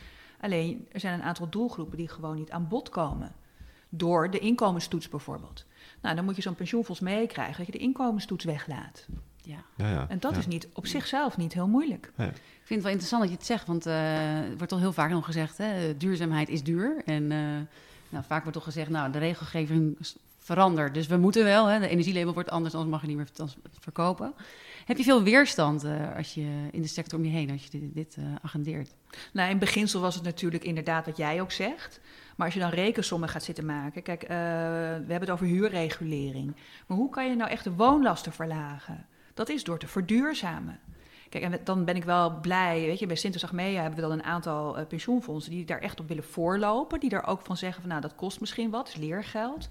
[0.40, 3.32] Alleen, er zijn een aantal doelgroepen die gewoon niet aan bod komen.
[3.88, 5.64] Door de inkomenstoets bijvoorbeeld.
[6.02, 9.06] Nou, dan moet je zo'n pensioenfonds meekrijgen dat je de inkomenstoets weglaat.
[9.42, 9.64] Ja.
[9.76, 12.12] ja, ja en dat is niet op zichzelf niet heel moeilijk.
[12.16, 12.34] Ik
[12.64, 15.10] vind het wel interessant dat je het zegt, want uh, er wordt al heel vaak
[15.10, 17.02] nog gezegd: hè, duurzaamheid is duur.
[17.04, 17.38] En uh,
[18.08, 19.96] nou, vaak wordt toch gezegd, nou, de regelgeving
[20.38, 20.94] verandert.
[20.94, 23.48] Dus we moeten wel, hè, de energielabel wordt anders, anders mag je niet meer
[23.80, 24.34] verkopen.
[24.84, 27.92] Heb je veel weerstand uh, als je in de sector om je heen, als je
[27.92, 28.94] dit, uh, agendeert?
[29.32, 32.00] Nou, in beginsel was het natuurlijk inderdaad wat jij ook zegt.
[32.36, 34.02] Maar als je dan rekensommen gaat zitten maken...
[34.02, 34.34] Kijk, uh, we
[35.08, 36.56] hebben het over huurregulering.
[36.86, 39.06] Maar hoe kan je nou echt de woonlasten verlagen?
[39.34, 40.80] Dat is door te verduurzamen.
[41.28, 42.80] Kijk, en dan ben ik wel blij.
[42.80, 46.00] Weet je, bij Sintes Achmea hebben we dan een aantal uh, pensioenfondsen die daar echt
[46.00, 47.00] op willen voorlopen.
[47.00, 49.68] Die daar ook van zeggen van nou, dat kost misschien wat, is leergeld.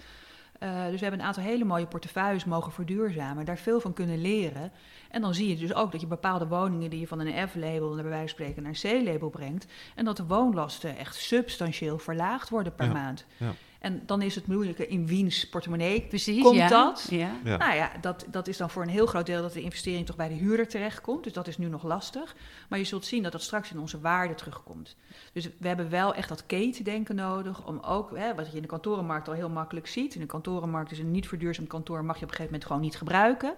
[0.64, 4.22] Uh, dus we hebben een aantal hele mooie portefeuilles mogen verduurzamen, daar veel van kunnen
[4.22, 4.72] leren.
[5.10, 7.94] En dan zie je dus ook dat je bepaalde woningen die je van een F-label,
[7.94, 9.66] naar bij wijze van spreken, naar een C-label brengt.
[9.96, 13.26] En dat de woonlasten echt substantieel verlaagd worden per maand.
[13.38, 13.54] Ja.
[13.88, 16.68] En dan is het moeilijke in wiens portemonnee Precies, komt ja.
[16.68, 17.08] dat.
[17.10, 17.32] Ja.
[17.44, 20.16] Nou ja, dat, dat is dan voor een heel groot deel dat de investering toch
[20.16, 21.24] bij de huurder terechtkomt.
[21.24, 22.36] Dus dat is nu nog lastig.
[22.70, 24.96] Maar je zult zien dat dat straks in onze waarde terugkomt.
[25.34, 28.68] Dus we hebben wel echt dat ketendenken nodig om ook, hè, wat je in de
[28.68, 30.16] kantorenmarkt al heel makkelijk ziet.
[30.16, 32.82] In de kantorenmarkt is een niet verduurzaamd kantoor mag je op een gegeven moment gewoon
[32.82, 33.56] niet gebruiken.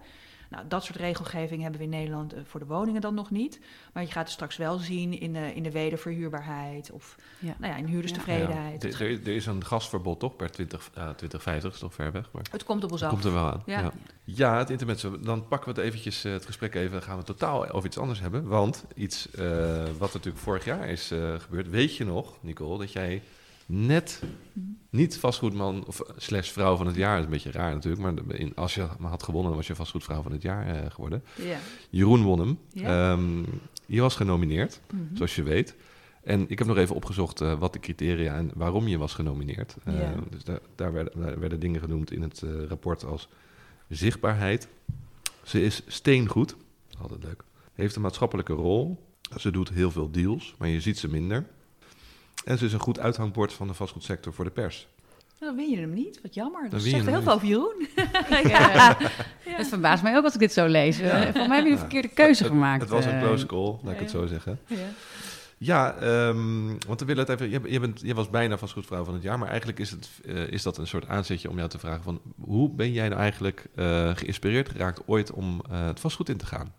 [0.50, 3.60] Nou, dat soort regelgeving hebben we in Nederland eh, voor de woningen dan nog niet.
[3.94, 7.56] Maar je gaat het straks wel zien in de, in de wederverhuurbaarheid of ja.
[7.60, 8.84] Nou ja, in huurderstevredenheid.
[8.84, 12.30] Ja, er, er, is een gasverbod toch per 20, uh, 2050, is toch ver weg?
[12.32, 13.10] Maar het komt op ons af.
[13.10, 13.64] komt er wel aan.
[13.66, 13.92] Ja,
[14.24, 14.58] ja.
[14.58, 15.02] het internet.
[15.02, 17.98] Dan pakken we het eventjes, uh, het gesprek even, dan gaan we totaal over iets
[17.98, 18.48] anders hebben.
[18.48, 23.22] Want iets uh, wat natuurlijk vorig jaar is gebeurd, weet je nog, Nicole, dat jij
[23.72, 24.22] net
[24.90, 27.10] niet vastgoedman of slash vrouw van het jaar.
[27.12, 30.22] Dat is een beetje raar natuurlijk, maar in, als je had gewonnen, was je vastgoedvrouw
[30.22, 31.24] van het jaar uh, geworden.
[31.90, 32.60] Jeroen won hem.
[32.74, 33.44] Ehm,
[33.86, 35.16] je was genomineerd, mhm.
[35.16, 35.76] zoals je weet.
[36.24, 39.76] En ik heb nog even opgezocht uh, wat de criteria en waarom je was genomineerd.
[39.88, 43.30] Uh, Dus daar, daar, werden, daar, werden, dingen genoemd in het rapport als
[43.88, 44.68] zichtbaarheid.
[45.44, 46.56] Ze is steengoed,
[47.00, 47.44] altijd leuk.
[47.74, 49.08] Heeft een maatschappelijke rol.
[49.38, 51.46] Ze doet heel veel deals, maar je ziet ze minder.
[52.46, 54.88] En ze is een goed uithangbord van de vastgoedsector voor de pers.
[55.40, 56.20] Dan win je hem niet.
[56.22, 56.70] Wat jammer.
[56.70, 57.88] Dat zegt heel veel over Jeroen.
[58.54, 58.98] ja.
[59.44, 60.98] Het verbaast mij ook als ik dit zo lees.
[60.98, 61.32] Ja.
[61.34, 62.82] Voor mij heb je een verkeerde keuze gemaakt.
[62.82, 63.22] Het, was een eh.
[63.22, 64.60] close call, laat ik het zo zeggen.
[64.68, 64.76] Ja,
[65.58, 67.50] ja um, want we willen het even.
[67.50, 70.48] Je, je, bent, je was bijna vastgoedvrouw van het jaar, maar eigenlijk is, het, uh,
[70.48, 73.66] is dat een soort aanzetje om jou te vragen: van hoe ben jij nou eigenlijk
[73.76, 76.74] uh, geïnspireerd geraakt ooit om uh, het vastgoed in te gaan?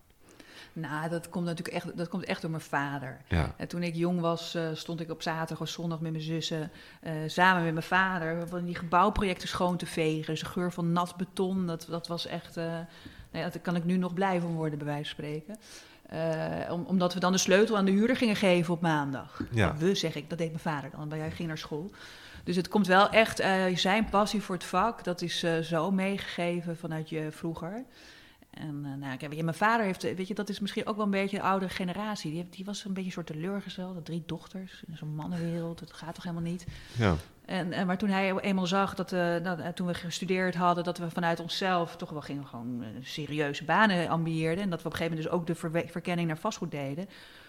[0.72, 3.20] Nou, dat komt natuurlijk echt, dat komt echt door mijn vader.
[3.28, 3.54] Ja.
[3.56, 6.70] En toen ik jong was, uh, stond ik op zaterdag of zondag met mijn zussen
[7.02, 10.26] uh, samen met mijn vader van die gebouwprojecten schoon te vegen.
[10.26, 12.56] Dus geur van nat beton, dat, dat was echt.
[12.56, 15.58] Uh, nou ja, daar kan ik nu nog blij van worden, bij wijze van spreken.
[16.70, 19.40] Om, omdat we dan de sleutel aan de huurder gingen geven op maandag.
[19.50, 19.76] Ja.
[19.76, 21.90] We zeg ik, dat deed mijn vader dan, want hij ging naar school.
[22.44, 23.42] Dus het komt wel echt,
[23.74, 27.84] zijn passie voor het vak, dat is zo meegegeven vanuit je vroeger.
[28.50, 31.10] En uh, nou, kijk, mijn vader heeft, weet je, dat is misschien ook wel een
[31.10, 32.30] beetje de oudere generatie.
[32.30, 34.04] Die, heeft, die was een beetje een soort teleurgesteld.
[34.04, 36.66] Drie dochters in zo'n mannenwereld, dat gaat toch helemaal niet.
[36.98, 37.14] Ja.
[37.44, 40.98] En, en, maar toen hij eenmaal zag dat, uh, dat, toen we gestudeerd hadden, dat
[40.98, 44.64] we vanuit onszelf toch wel gingen gewoon serieuze banen ambieerden.
[44.64, 47.08] En dat we op een gegeven moment dus ook de verkenning naar vastgoed deden.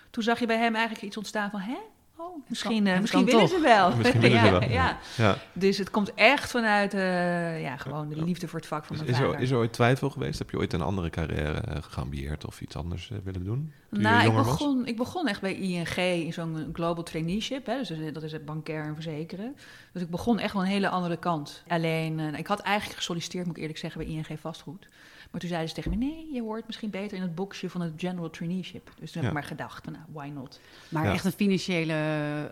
[0.10, 1.78] Toen zag je bij hem eigenlijk iets ontstaan van, hè,
[2.22, 3.96] Oh, misschien, uh, misschien willen ze wel.
[3.96, 4.70] Misschien willen ja, wel.
[4.70, 5.00] Ja.
[5.18, 5.38] ja.
[5.54, 9.08] Dus het komt echt vanuit uh, ja, gewoon de liefde voor het vak van mijn
[9.08, 10.40] is, is Er, is er ooit twijfel geweest?
[10.40, 13.74] Heb je ooit een andere carrière uh, geambieerd of iets anders willen doen?
[13.90, 17.66] nou, ik begon, ik begon echt bij ING in zo'n global traineeship.
[17.66, 19.56] Hè, dus dat is het bankair en verzekeren.
[19.94, 21.64] Dus ik begon echt wel een hele andere kant.
[21.68, 24.88] Alleen, uh, ik had eigenlijk gesolliciteerd, moet ik eerlijk zeggen, bij ING vastgoed.
[25.32, 27.82] Maar toen zeiden ze tegen me, nee, je hoort misschien beter in het boxje van
[27.82, 28.92] het general traineeship.
[29.00, 30.60] Dus toen heb ik maar gedacht, nou, why not?
[30.90, 31.14] Maar Ja.
[31.14, 31.96] echt een financiële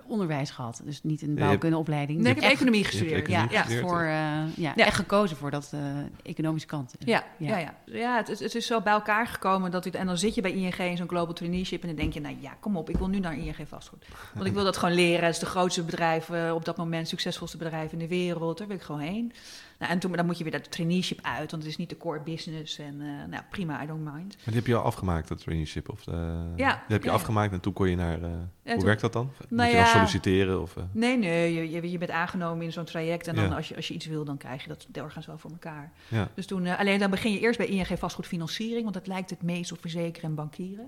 [0.06, 0.82] onderwijs gehad.
[0.84, 2.20] Dus niet een bouwkundeopleiding.
[2.20, 3.28] Nee, ik heb echt, economie gestudeerd.
[3.28, 3.80] economie ja, ja.
[3.80, 4.08] voor, eh,
[4.56, 4.86] ja, Ja.
[4.86, 5.80] echt gekozen voor dat eh,
[6.24, 6.94] economische kant.
[7.00, 7.58] Ja, ja.
[7.58, 8.18] ja, ja.
[8.18, 10.52] het, het, het is zo bij elkaar gekomen dat ik, en dan zit je bij
[10.52, 13.08] ING in zo'n global traineeship en dan denk je, nou ja, kom op, ik wil
[13.08, 14.06] nu naar ING vastgoed.
[14.34, 15.26] Want ik wil dat gewoon leren.
[15.26, 18.58] Het is de grootste bedrijf eh, op dat moment, succesvolste bedrijf in de wereld.
[18.58, 19.32] Daar wil ik gewoon heen.
[19.80, 21.98] Nou, en toen, dan moet je weer dat traineeship uit, want het is niet de
[21.98, 22.78] core business.
[22.80, 24.36] En eh, nou, prima, I don't mind.
[24.36, 25.90] Maar die heb je al afgemaakt, dat traineeship?
[25.90, 26.14] Of, eh,
[26.56, 28.22] Ja, Die heb je ja, afgemaakt en toen kon je naar...
[28.22, 28.30] eh,
[28.64, 29.26] hoe toen- werkt dat dan?
[29.38, 30.62] Moet Nou je dan solliciteren?
[30.62, 33.76] Of, Nee, nee, je, je, je bent aangenomen in zo'n traject en dan als, je,
[33.76, 35.92] als je iets wil, dan krijg je dat doorgaans wel voor elkaar.
[36.08, 36.30] ja.
[36.34, 39.72] Dus toen, alleen dan begin je eerst bij ING vastgoedfinanciering, want dat lijkt het meest
[39.72, 40.86] op verzekeren en bankieren.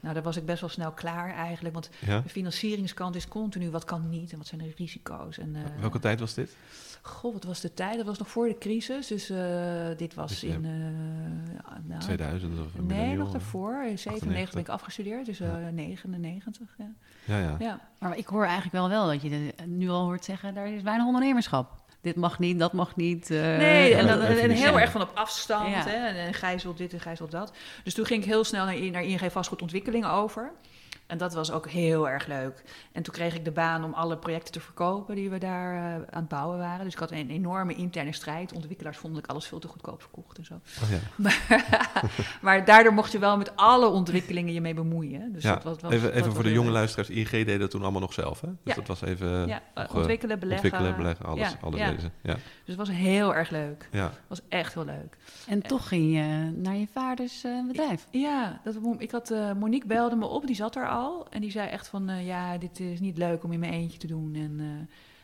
[0.00, 3.84] Nou, daar was ik best wel snel klaar eigenlijk, want de financieringskant is continu wat
[3.84, 5.38] kan niet en wat zijn de risico's.
[5.38, 6.56] En, Welke tijd was dit?
[7.04, 7.96] Goh, wat was de tijd?
[7.96, 9.38] Dat was nog voor de crisis, dus eh,
[9.96, 10.64] dit was Dus in...
[10.64, 13.84] eh, ja, nou, 2000 of Nee, nog daarvoor.
[13.84, 15.70] In 97 ben ik afgestudeerd, dus eh Ja.
[15.70, 16.68] 99.
[16.78, 16.84] Ja.
[17.24, 17.56] Ja, ja.
[17.58, 17.80] ja.
[17.98, 20.82] Maar ik hoor eigenlijk wel wel dat je de- nu al hoort zeggen, daar is
[20.82, 21.80] weinig ondernemerschap.
[22.00, 23.30] Dit mag niet, dat mag niet.
[23.30, 25.68] eh, Nee, en, dan, heel erg van op afstand.
[25.68, 25.84] Ja.
[25.84, 26.06] Hè?
[26.06, 27.52] En, en gijzelt dit en gijzelt dat.
[27.84, 30.52] Dus toen ging ik heel snel naar, naar ING vastgoedontwikkeling over.
[31.06, 32.62] En dat was ook heel erg leuk.
[32.92, 35.94] En toen kreeg ik de baan om alle projecten te verkopen die we daar eh,
[35.94, 36.84] aan het bouwen waren.
[36.84, 38.52] Dus ik had een enorme interne strijd.
[38.52, 40.54] Ontwikkelaars vonden dat ik alles veel te goedkoop verkocht en zo.
[40.82, 40.98] Oh, ja.
[41.22, 41.46] Maar,
[42.42, 45.32] maar daardoor mocht je wel met alle ontwikkelingen je mee bemoeien.
[45.32, 46.74] Dus Ja, dat was, was- even even was voor de jonge leuk.
[46.74, 47.10] luisteraars.
[47.10, 48.48] ING deed dat toen allemaal nog zelf, hè?
[48.48, 48.74] Dus Ja.
[48.74, 49.46] dat was even...
[49.46, 50.64] Ja, nog, eh, ontwikkelen, beleggen.
[50.72, 51.90] Ontwikkelen, beleggen, alles, Ja, alles ja.
[51.90, 52.10] deze.
[52.22, 53.88] Ja, Dus het was heel erg leuk.
[53.90, 54.04] ja.
[54.04, 55.16] Het was echt heel leuk.
[55.46, 58.06] En toch ging je naar je vaders eh, bedrijf.
[58.10, 61.26] Ja, dat, ik had, eh, Monique belde me op, die zat er al.
[61.30, 63.98] En die zei echt van, eh, ja, dit is niet leuk om in mijn eentje
[63.98, 64.34] te doen.
[64.34, 64.66] En uh,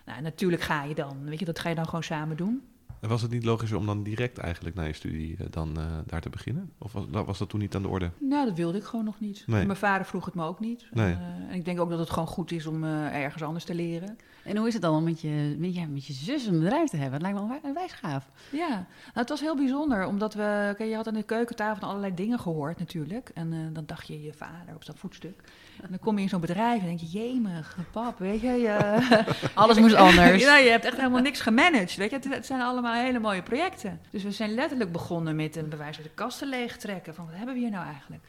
[0.06, 2.62] nou, natuurlijk ga je dan, weet je, dat ga je dan gewoon samen doen.
[3.00, 5.84] En was het niet logischer om dan direct eigenlijk na je studie uh, dan uh,
[6.06, 6.72] daar te beginnen?
[6.78, 8.10] Of was, was, dat toen niet aan de orde?
[8.18, 9.44] Nou, dat wilde ik gewoon nog niet.
[9.46, 9.66] Nee.
[9.66, 10.88] Mijn vader vroeg het me ook niet.
[10.90, 11.12] Nee.
[11.12, 13.74] En, en, ik denk ook dat het gewoon goed is om uh, ergens anders te
[13.74, 14.16] leren.
[14.44, 16.90] En hoe is het dan om met je, met, ja, met je zus een bedrijf
[16.90, 17.12] te hebben?
[17.12, 18.30] Het lijkt me wel een wijsgaaf.
[18.52, 20.74] Ja, nou, het was heel bijzonder, omdat we...
[20.76, 23.30] Kijk, je had aan de keukentafel allerlei dingen gehoord natuurlijk.
[23.34, 25.42] En uh, dan dacht je je vader op dat voetstuk.
[25.82, 28.48] En dan kom je in zo'n bedrijf en denk je, jemig, pap, weet je...
[28.48, 28.76] je
[29.54, 30.42] Alles moest anders.
[30.42, 32.16] ja, je hebt echt helemaal niks gemanaged, weet je.
[32.16, 34.00] Het, het zijn allemaal hele mooie projecten.
[34.10, 37.14] Dus we zijn letterlijk begonnen met een bewijs van de kasten leegtrekken.
[37.14, 38.24] Van, wat hebben we hier nou eigenlijk?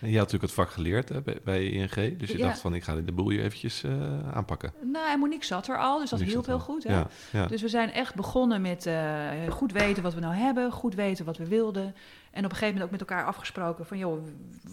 [0.00, 2.18] En je had natuurlijk het vak geleerd hè, bij, bij ING.
[2.18, 2.46] Dus je Ja.
[2.46, 3.92] dacht van, ik ga de boel hier eventjes uh,
[4.32, 4.72] aanpakken.
[4.82, 6.84] Nou, en Monique zat er al, dus dat hielp heel goed.
[6.84, 6.92] Hè?
[6.92, 7.46] Ja, ja.
[7.46, 11.24] Dus we zijn echt begonnen met uh, goed weten wat we nou hebben, goed weten
[11.24, 11.94] wat we wilden.
[12.30, 14.22] En op een gegeven moment ook met elkaar afgesproken van, joh,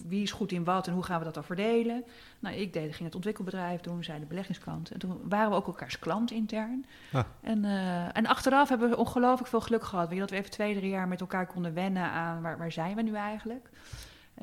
[0.08, 2.04] wie is goed in wat en hoe gaan we dat dan verdelen?
[2.40, 4.92] Nou, ik deed, ging het ontwikkelbedrijf doen, zij de beleggingskant.
[4.92, 6.86] En toen waren we ook elkaars klant intern.
[7.12, 7.24] Ah.
[7.42, 10.06] En, uh, en achteraf hebben we ongelooflijk veel geluk gehad.
[10.06, 12.72] Weet je, dat we even twee, drie jaar met elkaar konden wennen aan waar, waar
[12.72, 13.70] zijn we nu eigenlijk.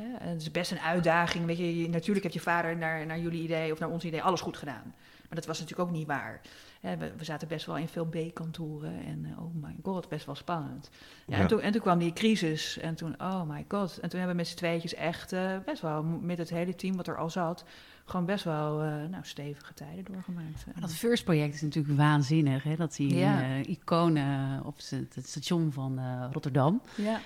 [0.00, 1.46] Het is best een uitdaging.
[1.46, 4.40] Weet je, natuurlijk heeft je vader naar, naar jullie idee of naar ons idee alles
[4.40, 4.94] goed gedaan.
[5.28, 6.40] Maar dat was natuurlijk ook niet waar.
[6.80, 10.34] We, we, zaten best wel in veel B-kantoren en uh, oh my god, best wel
[10.34, 10.90] spannend.
[11.26, 11.42] Ja, Ja.
[11.42, 13.98] En, toen, en toen kwam die crisis en toen, oh my god.
[13.98, 16.96] En toen hebben we met z'n tweetjes echt uh, best wel met het hele team
[16.96, 17.64] wat er al zat,
[18.04, 20.66] gewoon best wel uh, nou, stevige tijden doorgemaakt.
[20.66, 22.62] Maar dat first project is natuurlijk waanzinnig.
[22.62, 22.76] Hè?
[22.76, 23.40] Dat die Ja.
[23.40, 24.76] uh, iconen op
[25.16, 26.82] het station van uh, Rotterdam.
[26.96, 27.20] Ja,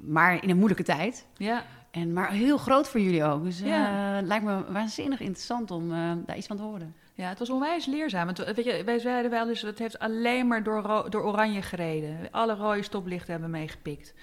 [0.00, 1.26] maar in een moeilijke tijd.
[1.36, 1.62] ja.
[1.90, 3.44] En, maar heel groot voor jullie ook.
[3.44, 3.90] Dus Ja.
[3.92, 5.88] het lijkt me waanzinnig interessant om
[6.26, 6.94] daar iets van te horen.
[7.14, 8.26] Ja, het was onwijs leerzaam.
[8.26, 12.16] Weet je, wij zeiden wel eens, het heeft alleen maar door, door oranje gereden.
[12.30, 14.14] Alle rode stoplichten hebben meegepikt.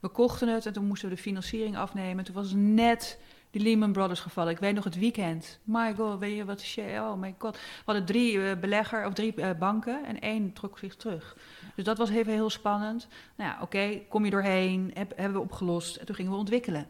[0.00, 2.24] We kochten het en toen moesten we de financiering afnemen.
[2.24, 3.18] Toen was net
[3.54, 4.52] de Lehman Brothers gevallen.
[4.52, 5.58] Ik weet nog het weekend.
[5.64, 6.76] My god, weet je wat?
[6.78, 7.56] Oh my god.
[7.56, 11.36] We hadden drie uh, belegger of drie uh, banken en één trok zich terug.
[11.74, 13.08] Dus dat was even heel spannend.
[13.36, 15.96] Nou ja, oké, kom je doorheen, heb, hebben we opgelost.
[15.96, 16.86] En toen gingen we ontwikkelen.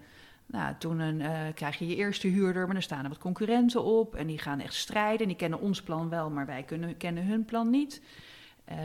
[0.46, 4.14] Nou, toen uh, krijg je je eerste huurder, maar dan staan er wat concurrenten op.
[4.14, 5.20] En die gaan echt strijden.
[5.20, 6.64] En die kennen ons plan wel, maar wij
[6.98, 8.02] kennen hun plan niet.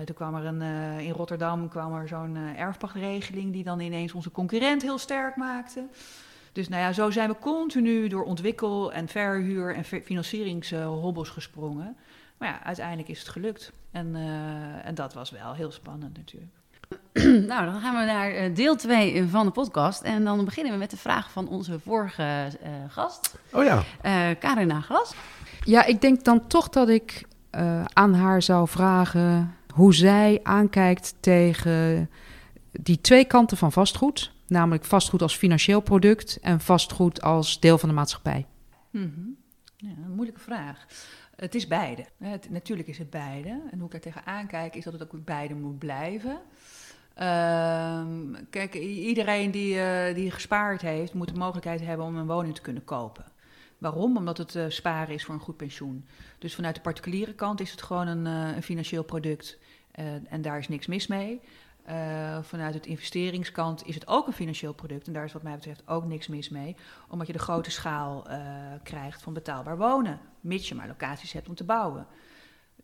[0.06, 0.62] Toen kwam er een,
[1.02, 5.88] in Rotterdam kwam er zo'n erfpachtregeling die dan ineens onze concurrent heel sterk maakte.
[6.60, 11.98] Dus nou ja, zo zijn we continu door ontwikkel- en verhuur- en financieringshobbels gesprongen.
[12.38, 13.72] Maar ja, uiteindelijk is het gelukt.
[13.92, 16.52] En, uh, en dat was wel heel spannend natuurlijk.
[17.50, 20.02] nou, dan gaan we naar uh, deel 2 van de podcast.
[20.02, 23.36] En dan beginnen we met de vraag van onze vorige uh, gast.
[23.52, 23.84] Oh ja.
[24.06, 25.14] Uh, Karin Glas.
[25.64, 31.16] Ja, ik denk dan toch dat ik uh, aan haar zou vragen hoe zij aankijkt
[31.20, 32.10] tegen
[32.72, 34.32] die twee kanten van vastgoed.
[34.50, 38.46] Namelijk vastgoed als financieel product en vastgoed als deel van de maatschappij.
[38.92, 39.38] Mm
[39.82, 40.86] ja, een moeilijke vraag.
[41.36, 42.06] Het is beide.
[42.50, 43.50] Natuurlijk is het beide.
[43.50, 46.42] En hoe ik daar tegenaan kijk, is dat het ook beide moet blijven.
[47.14, 52.56] Ehm, kijk, iedereen die, uh, die gespaard heeft, moet de mogelijkheid hebben om een woning
[52.56, 53.26] te kunnen kopen.
[53.78, 54.18] Waarom?
[54.18, 56.06] Omdat het uh, sparen is voor een goed pensioen.
[56.40, 59.58] Dus vanuit de particuliere kant is het gewoon een, uh, een financieel product.
[60.30, 61.42] en daar is niks mis mee.
[61.90, 65.08] Uh, vanuit het investeringskant is het ook een financieel product.
[65.08, 66.76] En daar is wat mij betreft ook niks mis mee.
[67.08, 68.38] Omdat je de grote schaal uh,
[68.84, 70.20] krijgt van betaalbaar wonen.
[70.42, 72.08] Mits je maar locaties hebt om te bouwen.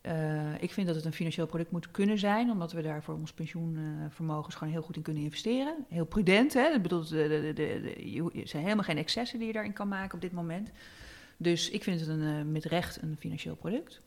[0.02, 2.50] Uh, ik vind dat het een financieel product moet kunnen zijn.
[2.50, 5.74] Omdat we daar voor ons pensioenvermogens gewoon heel goed in kunnen investeren.
[5.88, 6.54] Heel prudent.
[6.54, 6.68] Hè?
[6.68, 10.14] Ik bedoel, de, de, de, er zijn helemaal geen excessen die je daarin kan maken
[10.14, 10.70] op dit moment.
[11.36, 14.00] Dus ik vind het een, met recht een financieel product.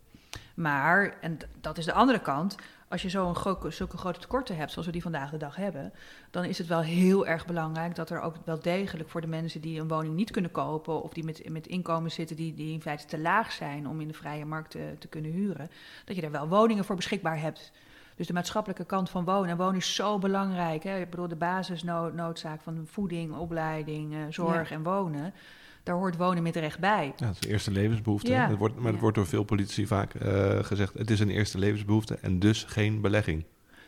[0.55, 2.55] Maar, en dat is de andere kant,
[2.89, 5.93] als je zo'n gro zulke grote tekorten hebt, zoals we die vandaag de dag hebben,
[6.31, 9.61] dan is het wel heel erg belangrijk dat er ook wel degelijk voor de mensen
[9.61, 12.81] die een woning niet kunnen kopen of die met, met inkomen zitten die, die in
[12.81, 15.69] feite te laag zijn om in de vrije markt te, te kunnen huren,
[16.05, 17.71] dat je daar wel woningen voor beschikbaar hebt.
[18.15, 19.49] Dus de maatschappelijke kant van wonen.
[19.49, 20.83] En wonen is zo belangrijk.
[20.83, 20.99] Hè?
[20.99, 24.75] Ik bedoel, de basisnoodzaak van voeding, opleiding, uh, zorg ja.
[24.75, 25.33] en wonen
[25.83, 27.13] daar hoort wonen met recht bij.
[27.17, 28.31] Ja, het is een eerste levensbehoefte.
[28.31, 28.47] Ja.
[28.47, 29.01] Het wordt, maar het ja.
[29.01, 33.01] wordt door veel politici vaak uh, gezegd: het is een eerste levensbehoefte en dus geen
[33.01, 33.43] belegging.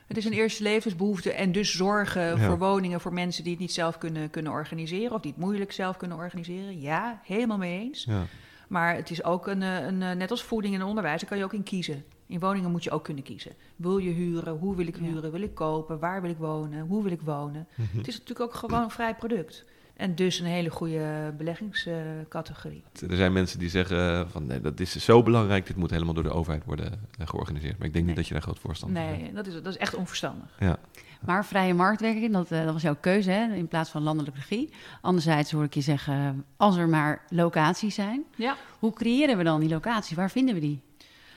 [0.08, 2.38] Het is een eerste levensbehoefte en dus zorgen ja.
[2.38, 5.72] voor woningen voor mensen die het niet zelf kunnen, kunnen organiseren of die het moeilijk
[5.72, 6.82] zelf kunnen organiseren.
[6.82, 8.04] Ja, helemaal mee eens.
[8.04, 8.24] Ja.
[8.68, 11.44] Maar het is ook een, een, een, net als voeding en onderwijs, daar kan je
[11.44, 12.04] ook in kiezen.
[12.28, 13.52] In woningen moet je ook kunnen kiezen.
[13.76, 14.58] Wil je huren?
[14.58, 15.32] Hoe wil ik huren?
[15.32, 16.00] Wil ik kopen?
[16.00, 16.88] Waar wil ik wonen?
[16.88, 17.68] Hoe wil ik wonen?
[17.76, 17.98] Mm -hmm.
[17.98, 19.66] Het is natuurlijk ook gewoon een vrij product.
[20.02, 22.84] En dus een hele goede beleggingscategorie.
[23.10, 26.24] er zijn mensen die zeggen van nee, dat is zo belangrijk, dit moet helemaal door
[26.24, 27.78] de overheid worden eh, georganiseerd.
[27.78, 28.16] Maar ik denk nee.
[28.16, 30.50] niet dat je daar groot voorstander van Nee, dat is, dat is echt onverstandig.
[30.60, 30.78] Ja.
[31.26, 34.70] Maar vrije marktwerking, dat, dat was jouw keuze hè, in plaats van landelijke regie.
[35.02, 38.24] Anderzijds hoor ik je zeggen, als er maar locaties zijn.
[38.36, 38.56] Ja.
[38.80, 40.16] Hoe creëren we dan die locatie?
[40.16, 40.82] Waar vinden we die?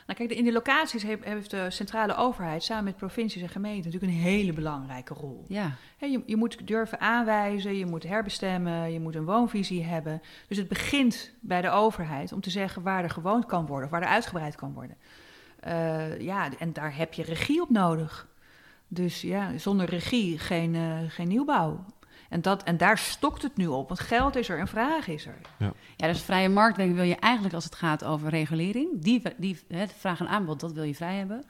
[0.06, 4.12] Nou kijk, in de locaties heeft de centrale overheid samen met provincies en gemeenten natuurlijk
[4.12, 5.44] een hele belangrijke rol.
[5.48, 5.76] Ja.
[5.98, 10.22] Je, je, moet durven aanwijzen, je moet herbestemmen, je moet een woonvisie hebben.
[10.48, 13.90] Dus het begint bij de overheid om te zeggen waar er gewoond kan worden of
[13.90, 14.96] waar er uitgebreid kan worden.
[15.66, 18.28] Uh, ja, en daar heb je regie op nodig.
[18.88, 21.84] Dus ja, zonder regie geen, uh, geen nieuwbouw.
[22.28, 25.26] En, dat, en daar stokt het nu op, want geld is er en vraag is
[25.26, 25.36] er.
[25.56, 28.88] Ja, ja dus vrije marktwerking wil je eigenlijk als het gaat over regulering.
[29.02, 31.44] Die, die het vraag en aanbod, dat wil je vrij hebben.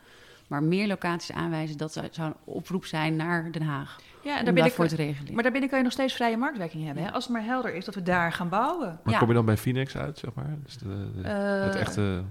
[0.46, 4.00] Maar meer locaties aanwijzen, dat zou, zou een oproep zijn naar Den Haag.
[4.22, 5.34] Ja, en daar ben ik, te regelen.
[5.34, 7.02] Maar daarbinnen kan je nog steeds vrije marktwerking hebben.
[7.02, 7.08] Ja.
[7.08, 7.14] Hè?
[7.14, 9.00] Als het maar helder is dat we daar gaan bouwen.
[9.02, 9.18] Maar ja.
[9.18, 10.56] kom je dan bij Phoenix uit, zeg maar?
[10.64, 12.22] Dus de, de, uh, het echte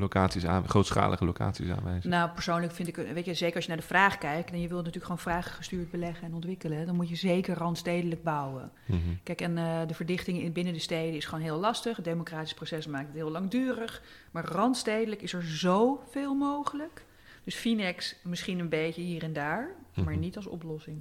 [0.00, 2.10] locaties aan, grootschalige locaties aanwijzen?
[2.10, 4.68] Nou, persoonlijk vind ik, weet je, zeker als je naar de vraag kijkt en je
[4.68, 8.70] wilt natuurlijk gewoon vragen gestuurd beleggen en ontwikkelen, dan moet je zeker randstedelijk bouwen.
[8.86, 8.96] Mhm.
[8.96, 9.18] Mm -hmm.
[9.22, 11.96] Kijk, en uh, de verdichting in, binnen de steden is gewoon heel lastig.
[11.96, 14.02] Het democratisch proces maakt het heel langdurig.
[14.30, 17.04] Maar randstedelijk is er zoveel mogelijk.
[17.44, 20.04] Dus Finex misschien een beetje hier en daar, mm -hmm.
[20.04, 20.98] maar niet als oplossing.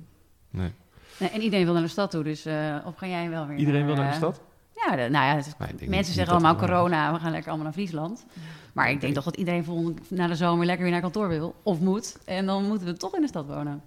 [0.50, 0.72] Nee.
[1.20, 1.30] nee.
[1.30, 3.86] En iedereen wil naar de stad toe, dus uh, of ga jij wel weer Iedereen
[3.86, 4.42] naar, wil naar de stad?
[4.86, 8.26] Ja, de, nou ja, het, mensen zeggen allemaal corona, we gaan lekker allemaal naar Friesland.
[8.74, 11.56] Maar ik denk toch dat iedereen volgend, na de zomer lekker weer naar kantoor wil,
[11.64, 12.18] of moet.
[12.26, 13.82] En dan moeten we toch in de stad wonen.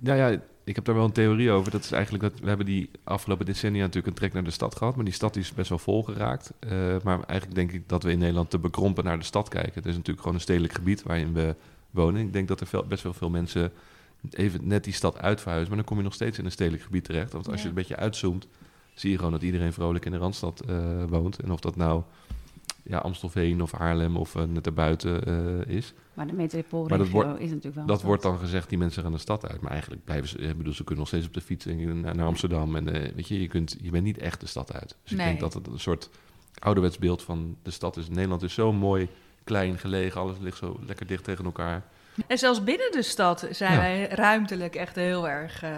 [0.00, 1.70] Ja, ja, ik heb daar wel een theorie over.
[1.70, 4.76] Dat is eigenlijk dat we hebben die afgelopen decennia natuurlijk een trek naar de stad
[4.76, 4.96] gehad.
[4.96, 6.52] Maar die stad is best wel vol geraakt.
[6.60, 6.70] Uh,
[7.02, 9.74] maar eigenlijk denk ik dat we in Nederland te bekrompen naar de stad kijken.
[9.74, 11.54] Het is natuurlijk gewoon een stedelijk gebied waarin we
[11.90, 12.20] wonen.
[12.20, 13.72] Ik denk dat er veel, best wel veel mensen
[14.30, 15.68] even net die stad uitverhuizen.
[15.68, 17.32] Maar dan kom je nog steeds in een stedelijk gebied terecht.
[17.32, 17.62] Want als ja.
[17.62, 18.46] je een beetje uitzoomt,
[18.96, 21.38] zie je gewoon dat iedereen vrolijk in de Randstad uh, woont.
[21.38, 22.02] En of dat nou
[22.82, 25.94] ja, Amstelveen of Haarlem of uh, net erbuiten uh, is.
[26.14, 29.48] Maar de metropoolregio is natuurlijk wel Dat wordt dan gezegd, die mensen gaan de stad
[29.48, 29.60] uit.
[29.60, 32.26] Maar eigenlijk blijven ze, ik bedoel, ze kunnen nog steeds op de fiets naar, naar
[32.26, 32.76] Amsterdam.
[32.76, 34.96] En uh, weet je, je, kunt, je bent niet echt de stad uit.
[35.02, 35.20] Dus nee.
[35.20, 36.10] ik denk dat het een soort
[36.58, 38.08] ouderwets beeld van de stad is.
[38.08, 39.08] Nederland is zo mooi,
[39.44, 40.20] klein, gelegen.
[40.20, 41.84] Alles ligt zo lekker dicht tegen elkaar.
[42.26, 43.78] En zelfs binnen de stad zijn ja.
[43.78, 45.70] wij ruimtelijk echt heel erg uh,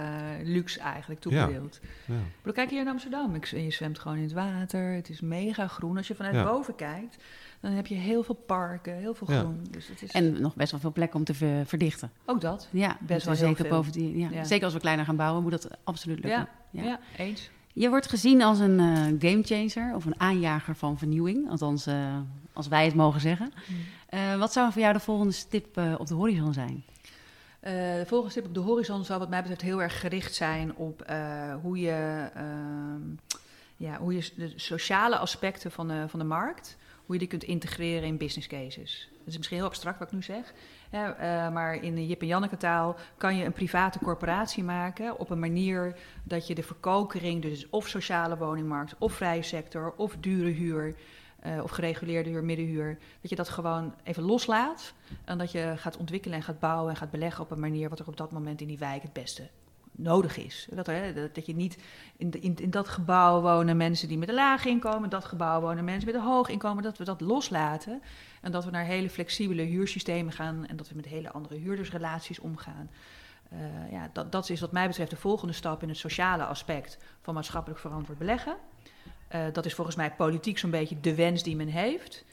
[0.43, 1.79] luxe eigenlijk toegedeeld.
[1.83, 2.15] Ja.
[2.15, 2.21] Ja.
[2.43, 5.67] Maar kijk hier in Amsterdam, ik, je zwemt gewoon in het water, het is mega
[5.67, 5.97] groen.
[5.97, 7.17] Als je vanuit boven kijkt,
[7.61, 9.67] dan heb je heel veel parken, heel veel groen.
[9.71, 10.11] Dus het is...
[10.11, 12.11] En nog best wel veel plek om te ver verdichten.
[12.25, 12.69] Ook dat.
[12.71, 13.77] Ja, best wel zeker veel.
[13.77, 14.19] boven die.
[14.19, 14.45] Ja.
[14.45, 16.49] Zeker als we kleiner gaan bouwen, moet dat absoluut lukken.
[16.71, 17.51] Ja, eens.
[17.73, 22.17] Je wordt gezien als een uh, gamechanger of een aanjager van vernieuwing, althans uh,
[22.59, 23.53] als wij het mogen zeggen.
[23.67, 23.77] Mm.
[24.19, 26.85] Uh, wat zou voor jou de volgende stip op de horizon zijn?
[27.61, 31.13] de volgende stip op de horizon zou wat mij betreft heel erg gericht zijn op
[31.63, 33.01] hoe je, ehm,
[33.77, 36.77] ja, hoe je de sociale aspecten van de, van de markt
[37.09, 39.09] hoe je die kunt integreren in business cases.
[39.19, 40.53] Dat is misschien heel abstract wat ik nu zeg.
[40.91, 45.31] Hè, uh, maar in Jip en Janneke taal kan je een private corporatie maken op
[45.31, 50.51] een manier dat je de verkokering, dus of sociale woningmarkt, of vrije sector, of dure
[50.51, 50.95] huur,
[51.47, 54.95] uh, of gereguleerde huur, middenhuur, dat je dat gewoon even loslaat.
[55.25, 57.99] En dat je gaat ontwikkelen en gaat bouwen en gaat beleggen op een manier wat
[57.99, 59.49] er op dat moment in die wijk het beste
[59.99, 60.69] nodig is.
[60.71, 60.91] Dat,
[61.35, 61.79] dat, je niet
[62.17, 65.85] in, in, dat gebouw wonen mensen die met een laag inkomen, in dat gebouw wonen
[65.85, 68.03] mensen met een hoog inkomen, dat we dat loslaten.
[68.41, 72.39] En dat we naar hele flexibele huursystemen gaan en dat we met hele andere huurdersrelaties
[72.39, 72.91] omgaan.
[73.53, 76.99] Uh, ja, dat, dat is wat mij betreft de volgende stap in het sociale aspect
[77.21, 78.57] van maatschappelijk verantwoord beleggen.
[79.35, 82.25] Uh, dat is volgens mij politiek zo'n beetje de wens die men heeft.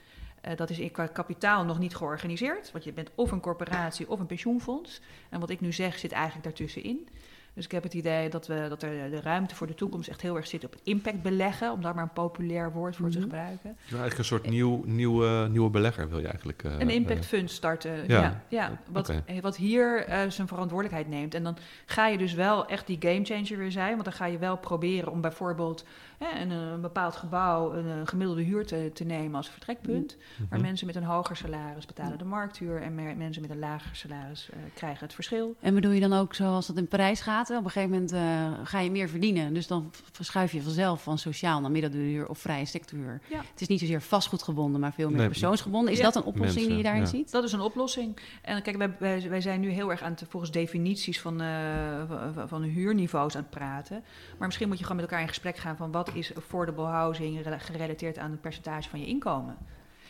[0.47, 4.19] Uh, dat is qua kapitaal nog niet georganiseerd, want je bent of een corporatie of
[4.19, 5.01] een pensioenfonds.
[5.29, 7.07] En wat ik nu zeg zit eigenlijk daartussenin.
[7.55, 10.21] Dus ik heb het idee dat, we, dat er de ruimte voor de toekomst echt
[10.21, 13.27] heel erg zit op impact beleggen, om daar maar een populair woord voor te Mhm.
[13.27, 13.77] gebruiken.
[13.89, 16.63] Eigenlijk een soort nieuw, nieuwe, nieuwe belegger wil je eigenlijk.
[16.63, 17.91] eh, Een eh, impact fund starten.
[18.07, 18.21] ja.
[18.21, 21.33] Ja, ja, Wat, wat hier eh, zijn verantwoordelijkheid neemt.
[21.33, 23.91] En dan ga je dus wel echt die gamechanger weer zijn.
[23.91, 25.85] Want dan ga je wel proberen om bijvoorbeeld
[26.17, 30.17] hè, een, een bepaald gebouw een, gemiddelde huur te, te nemen als vertrekpunt.
[30.39, 30.61] Maar mhm.
[30.67, 32.81] mensen met een hoger salaris betalen de markthuur.
[32.81, 35.55] En mensen met een lager salaris krijgen het verschil.
[35.59, 37.44] En bedoel je dan ook zoals dat in Parijs gaat?
[37.49, 39.53] Op een gegeven moment eh, ga je meer verdienen.
[39.53, 43.21] Dus dan verschuif je vanzelf van sociaal naar middelduur of vrije sectorhuur.
[43.29, 43.37] Ja.
[43.51, 45.27] Het is niet zozeer vastgoedgebonden, maar veel meer Nee.
[45.27, 45.91] persoonsgebonden.
[45.91, 46.03] Is Ja.
[46.03, 47.07] dat een oplossing Mensen, die je daarin ja.
[47.07, 47.31] ziet?
[47.31, 48.17] Dat is een oplossing.
[48.41, 51.47] En kijk, wij, wij, wij zijn nu heel erg aan het, volgens definities van, eh,
[52.33, 54.03] van, van huurniveaus aan het praten.
[54.37, 57.43] Maar misschien moet je gewoon met elkaar in gesprek gaan van wat is affordable housing
[57.43, 59.57] rela- gerelateerd aan het percentage van je inkomen.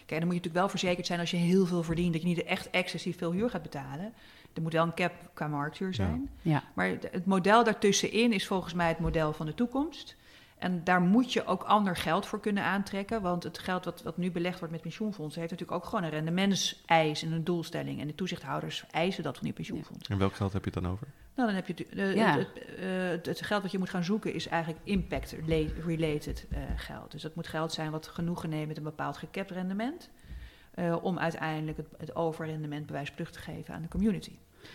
[0.06, 2.28] Kijk, dan moet je natuurlijk wel verzekerd zijn als je heel veel verdient, dat je
[2.28, 4.14] niet echt excessief veel huur gaat betalen.
[4.56, 6.30] Er moet wel een cap qua markthuur zijn.
[6.42, 6.64] Ja.
[6.74, 10.16] Maar het- model daartussenin is volgens mij het model van de toekomst.
[10.58, 13.22] En daar moet je ook ander geld voor kunnen aantrekken.
[13.22, 15.40] Want het geld wat, wat nu belegd wordt met pensioenfondsen...
[15.42, 18.02] heeft natuurlijk ook gewoon een rendementseis en een doelstelling.
[18.02, 20.14] En de toezichthouders eisen dat van die pensioenfondsen.
[20.14, 21.08] En welk geld heb je het dan over?
[21.36, 22.38] Nou, dan heb je het, eh, Ja.
[22.38, 24.34] het, eh, het, het geld wat je moet gaan zoeken...
[24.34, 27.12] is eigenlijk impact-related eh, geld.
[27.12, 30.10] Dus dat moet geld zijn wat genoegen neemt met een bepaald gekapt rendement...
[30.74, 34.32] eh, om uiteindelijk het, het overrendement bewijs terug te geven aan de community.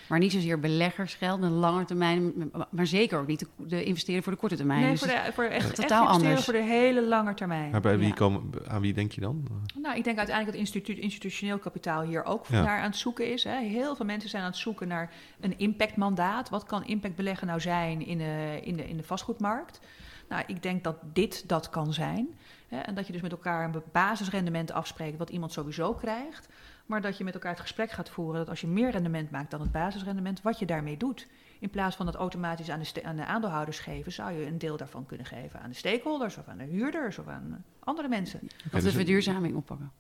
[0.09, 4.33] Maar niet zozeer beleggersgeld, een lange termijn, maar zeker ook niet de, de investeren voor
[4.33, 4.81] de korte termijn.
[4.81, 6.45] Nee, Dus voor, de, voor echt, echt totaal investeren anders.
[6.45, 7.71] voor de hele lange termijn.
[7.71, 8.15] Maar bij wie Ja.
[8.15, 9.47] komen, aan wie denk je dan?
[9.83, 12.63] Nou, ik denk uiteindelijk dat institu institutioneel kapitaal hier ook Ja.
[12.63, 13.45] naar aan het zoeken is.
[13.45, 13.59] Hè.
[13.61, 16.49] Heel veel mensen zijn aan het zoeken naar een impactmandaat.
[16.49, 19.81] Wat kan impact beleggen nou zijn in de, in de, in de vastgoedmarkt?
[20.29, 22.29] Nou, ik denk dat dit dat kan zijn.
[22.69, 22.79] Hè.
[22.79, 26.49] En dat je dus met elkaar een basisrendement afspreekt, wat iemand sowieso krijgt.
[26.87, 29.51] Maar dat je met elkaar het gesprek gaat voeren dat als je meer rendement maakt
[29.51, 31.27] dan het basisrendement, wat je daarmee doet.
[31.61, 34.77] In plaats van dat automatisch aan de, aan de aandeelhouders geven, zou je een deel
[34.77, 38.41] daarvan kunnen geven aan de stakeholders of aan de huurders of aan andere mensen.
[38.43, 39.91] of dus de een- verduurzaming oppakken.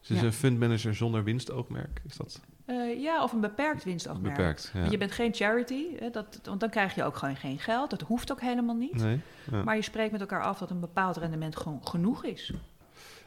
[0.00, 0.26] Dus is Ja.
[0.26, 2.00] een fundmanager zonder winstoogmerk?
[2.08, 4.36] Is dat Eh, ja, of een beperkt winstoogmerk.
[4.36, 4.70] beperkt?
[4.74, 4.84] Ja.
[4.84, 7.90] Je bent geen charity, hè, dat, want dan krijg je ook gewoon geen geld.
[7.90, 8.94] Dat hoeft ook helemaal niet.
[8.94, 9.20] Nee?
[9.50, 9.62] Ja.
[9.62, 12.52] Maar je spreekt met elkaar af dat een bepaald rendement gewoon genoeg is.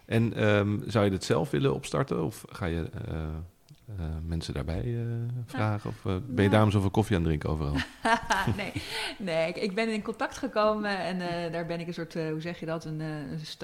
[0.09, 2.23] En ehm, zou je dit zelf willen opstarten?
[2.23, 3.13] Of ga je eh,
[3.97, 5.01] eh, mensen daarbij eh,
[5.45, 5.89] vragen?
[5.89, 6.49] Of ben je nou.
[6.49, 7.73] daarom zoveel koffie aan het drinken overal?
[8.57, 8.71] nee,
[9.17, 12.29] nee ik, ik ben in contact gekomen en eh, daar ben ik een soort, eh,
[12.29, 13.07] hoe zeg je dat, een, eh,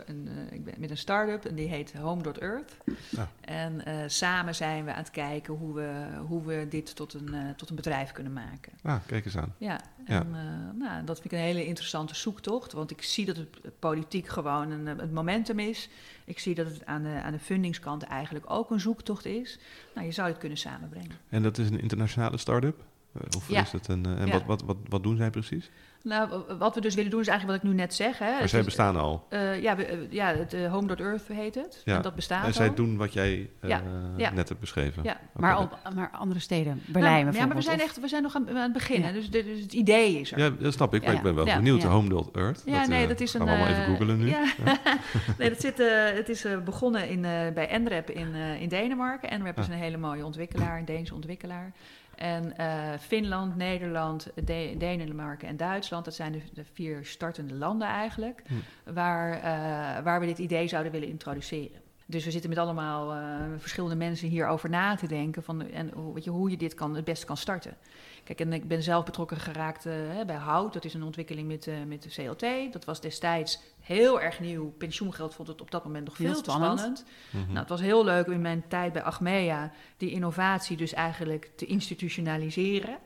[0.06, 2.78] een, eh, ik ben met een start-up en die heet Home.earth.
[3.10, 3.30] Ja.
[3.42, 5.92] En eh, samen zijn we aan het kijken hoe we,
[6.28, 8.72] hoe we dit tot een, eh, tot een bedrijf kunnen maken.
[8.84, 9.54] Ah, kijk eens aan.
[9.58, 10.20] Ja, Ja.
[10.20, 12.72] en eh, nou, dat vind ik een hele interessante zoektocht.
[12.72, 15.90] Want ik zie dat het politiek gewoon een, het momentum is.
[16.26, 19.60] Ik zie dat het aan de, aan de fundingskant eigenlijk ook een zoektocht is.
[19.96, 21.12] Nou, je zou het kunnen samenbrengen.
[21.30, 22.84] En dat is een internationale start-up?
[23.12, 23.62] Eh, Of Ja.
[23.62, 24.06] is het een...
[24.06, 24.32] eh, en Ja.
[24.34, 25.70] wat, wat, wat, wat doen zij precies?
[26.06, 28.18] Nou, wat we dus willen doen is eigenlijk wat ik nu net zeg.
[28.20, 28.30] Hè.
[28.32, 29.26] Maar Het zij is- bestaan al.
[29.30, 31.82] eh, ja, we- eh, ja, het eh, Home.earth heet het.
[31.86, 31.96] Ja.
[31.96, 32.76] En dat bestaat En zij al.
[32.76, 33.82] doen wat jij eh, Ja,
[34.18, 34.32] ja.
[34.32, 35.04] net hebt beschreven.
[35.04, 35.20] Ja.
[35.34, 38.36] Maar, op, maar andere steden, Berlijn Nou, ja, maar we zijn, echt, we zijn nog
[38.36, 39.08] aan, aan het beginnen.
[39.08, 39.14] Ja.
[39.14, 40.40] Dus, de- dus het idee is er.
[40.40, 41.02] Ja, dat snap ik.
[41.02, 41.18] Maar Ja.
[41.18, 41.56] ik ben wel Ja.
[41.56, 41.82] benieuwd.
[41.82, 41.88] Ja.
[41.88, 42.62] Home.earth.
[42.66, 43.48] Ja, dat, nee, dat is gaan een.
[43.48, 44.28] we allemaal even googelen nu.
[44.30, 44.44] Ja.
[45.40, 48.70] nee, dat zit, eh, het is eh, begonnen in, eh, bij NREP in, eh, in
[48.70, 49.40] Denemarken.
[49.40, 49.72] NREP is Ah.
[49.72, 51.72] een hele mooie ontwikkelaar, een Deense ontwikkelaar.
[52.16, 57.88] En eh, Finland, Nederland, De- Denemarken en Duitsland, dat zijn de, de vier startende landen
[57.88, 58.94] eigenlijk, Hm.
[58.94, 61.84] waar, eh, waar we dit idee zouden willen introduceren.
[62.08, 63.20] Dus we zitten met allemaal eh,
[63.58, 66.96] verschillende mensen hierover na te denken van, en hoe, weet je, hoe je dit kan,
[66.96, 67.78] het beste kan starten.
[68.24, 69.84] Kijk, en ik ben zelf betrokken geraakt
[70.26, 70.74] bij Hout.
[70.74, 72.74] Dat is een ontwikkeling met, met de CLT.
[72.74, 74.74] Dat was destijds heel erg nieuw.
[74.78, 76.80] Pensioengeld vond het op dat moment nog Heel veel te spannend.
[76.80, 77.06] spannend.
[77.32, 77.46] Mhm.
[77.46, 81.66] Nou, het was heel leuk in mijn tijd bij Achmea die innovatie dus eigenlijk te
[81.66, 82.98] institutionaliseren.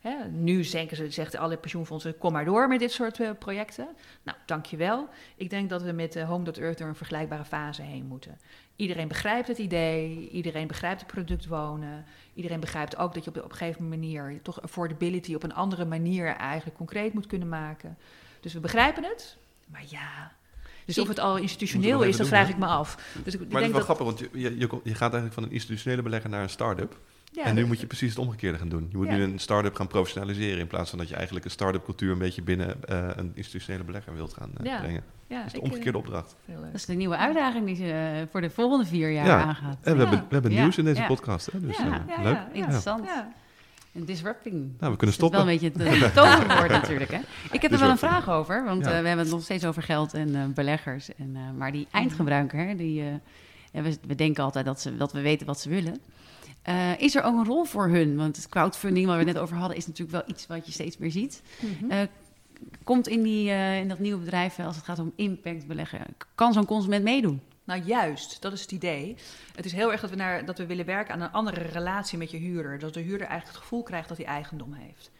[0.00, 3.88] Hè, nu denken ze, zegt alle pensioenfondsen, kom maar door met dit soort uh, projecten.
[4.22, 5.08] Nou, dankjewel.
[5.36, 8.38] Ik denk dat we met uh, Home Earth door een vergelijkbare fase heen moeten.
[8.76, 12.04] Iedereen begrijpt het idee, iedereen begrijpt het product wonen.
[12.34, 15.84] Iedereen begrijpt ook dat je op, op een gegeven manier toch affordability op een andere
[15.84, 17.98] manier eigenlijk concreet moet kunnen maken.
[18.40, 19.36] Dus we begrijpen het,
[19.72, 20.32] maar ja,
[20.84, 23.14] dus of het al institutioneel is, dat vraag ik me af.
[23.24, 25.50] Dus ik, maar het is wel grappig, want je, je, je, gaat eigenlijk van een
[25.50, 26.98] institutionele belegger naar een start-up.
[27.32, 28.88] Ja, en nu moet je precies het omgekeerde gaan doen.
[28.90, 30.58] Je moet nu een start-up gaan professionaliseren...
[30.58, 32.12] in plaats van dat je eigenlijk een start-up cultuur...
[32.12, 35.02] een beetje binnen uh, een institutionele belegger wilt gaan uh, brengen.
[35.28, 36.36] dat is de omgekeerde uh, opdracht.
[36.46, 39.78] Dat is de nieuwe uitdaging die ze voor de volgende vier jaar aangaat.
[39.82, 41.52] En we hebben, we hebben nieuws in deze podcast.
[41.52, 41.60] Hè?
[41.60, 41.78] Dus,
[42.22, 42.38] leuk.
[42.52, 43.08] Interessant.
[43.92, 44.72] En disrupting.
[44.78, 45.38] Nou, we kunnen stoppen.
[45.38, 47.10] Dat is wel een beetje het toverwoord natuurlijk.
[47.10, 47.20] Hè?
[47.52, 50.14] Ik heb er wel een vraag over, want we hebben het nog steeds over geld
[50.14, 51.14] en beleggers.
[51.14, 53.04] En, maar die eindgebruiker, die,
[53.72, 56.00] we, we, denken altijd dat, ze, dat we weten wat ze willen.
[56.68, 58.16] Uh, is er ook een rol voor hun?
[58.16, 60.72] Want het crowdfunding, waar we het net over hadden, is natuurlijk wel iets wat je
[60.72, 61.42] steeds meer ziet.
[61.60, 61.98] Mm uh,
[62.84, 66.00] komt in, die, uh, in dat nieuwe bedrijf, als het gaat om impact beleggen,
[66.34, 67.40] kan zo'n consument meedoen?
[67.70, 69.16] Nou, juist, dat is het idee.
[69.54, 72.18] Het is heel erg dat we, naar, dat we willen werken aan een andere relatie
[72.18, 72.78] met je huurder.
[72.78, 75.10] Dat de huurder eigenlijk het gevoel krijgt dat hij eigendom heeft.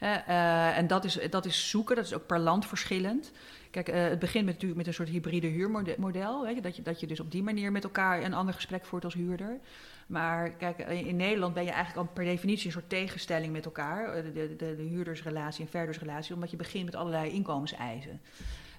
[0.00, 3.32] Uh, en dat is, dat is zoeken, dat is ook per land verschillend.
[3.70, 6.62] Kijk, uh, het begint met, natuurlijk met een soort hybride huurmodel.
[6.62, 9.14] Dat, je, dat je dus op die manier met elkaar een ander gesprek voert als
[9.14, 9.58] huurder.
[10.06, 14.22] Maar kijk, in Nederland ben je eigenlijk al per definitie een soort tegenstelling met elkaar.
[14.22, 18.20] De, de, de, de huurdersrelatie en verdersrelatie, omdat je begint met allerlei inkomenseisen.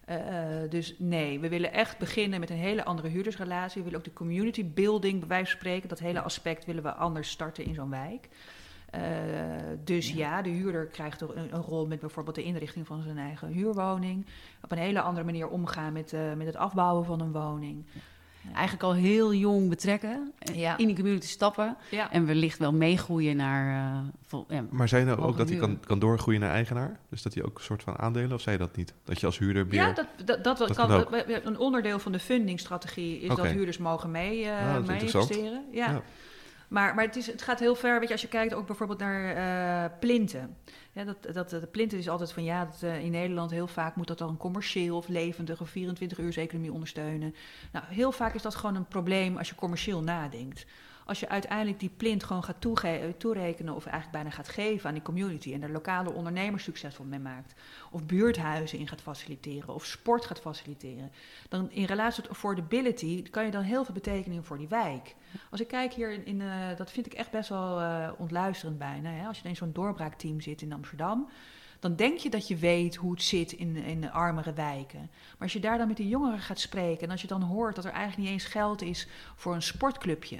[0.09, 0.17] Uh,
[0.69, 3.77] dus nee, we willen echt beginnen met een hele andere huurdersrelatie.
[3.77, 6.93] We willen ook de community building, bij wijze van spreken, dat hele aspect willen we
[6.93, 8.29] anders starten in zo'n wijk.
[8.95, 9.01] Uh,
[9.83, 10.41] dus ja.
[10.41, 14.25] de huurder krijgt een, een, rol met bijvoorbeeld de inrichting van zijn eigen huurwoning.
[14.61, 17.85] Op een hele andere manier omgaan met, uh, met het afbouwen van een woning
[18.53, 20.33] eigenlijk al heel jong betrekken.
[20.53, 20.77] Ja.
[20.77, 21.77] In die community stappen.
[21.91, 22.11] Ja.
[22.11, 23.93] En wellicht wel meegroeien naar...
[23.93, 26.99] Uh, vol, ja, maar zei nou ook dat hij kan, kan doorgroeien naar eigenaar?
[27.09, 28.33] Dus dat hij ook een soort van aandelen?
[28.33, 28.93] Of zei je dat niet?
[29.03, 29.75] Dat je als huurder meer...
[29.75, 33.45] Ja, dat, dat, dat, dat kan, kan een onderdeel van de fundingstrategie is okay.
[33.45, 35.63] dat huurders mogen mee, uh, mee investeren.
[35.71, 36.01] Ja.
[36.67, 37.99] Maar, maar het, is, het gaat heel ver.
[37.99, 40.57] Weet je, als je kijkt ook bijvoorbeeld naar uh, plinten.
[40.93, 44.07] Dat, dat, de plinten is altijd van ja, dat, uh, in Nederland heel vaak moet
[44.07, 47.35] dat dan commercieel of levendig of 24 uur economie ondersteunen.
[47.71, 50.65] Nou, heel vaak is dat gewoon een probleem als je commercieel nadenkt.
[51.05, 52.61] Als je uiteindelijk die plint gewoon gaat
[53.17, 57.19] toerekenen of eigenlijk bijna gaat geven aan die community en er lokale ondernemers succesvol mee
[57.19, 57.53] maakt,
[57.91, 61.11] of buurthuizen in gaat faciliteren of sport gaat faciliteren,
[61.49, 65.15] dan in relatie tot affordability kan je dan heel veel betekenen voor die wijk.
[65.49, 69.09] Als ik kijk hier in, uh, dat vind ik echt best wel uh, ontluisterend bijna.
[69.09, 69.27] Hè?
[69.27, 71.29] Als je in zo'n doorbraakteam zit in Amsterdam,
[71.79, 74.99] dan denk je dat je weet hoe het zit in, in de armere wijken.
[74.99, 77.75] Maar als je daar dan met die jongeren gaat spreken en als je dan hoort
[77.75, 80.37] dat er eigenlijk niet eens geld is voor een sportclubje.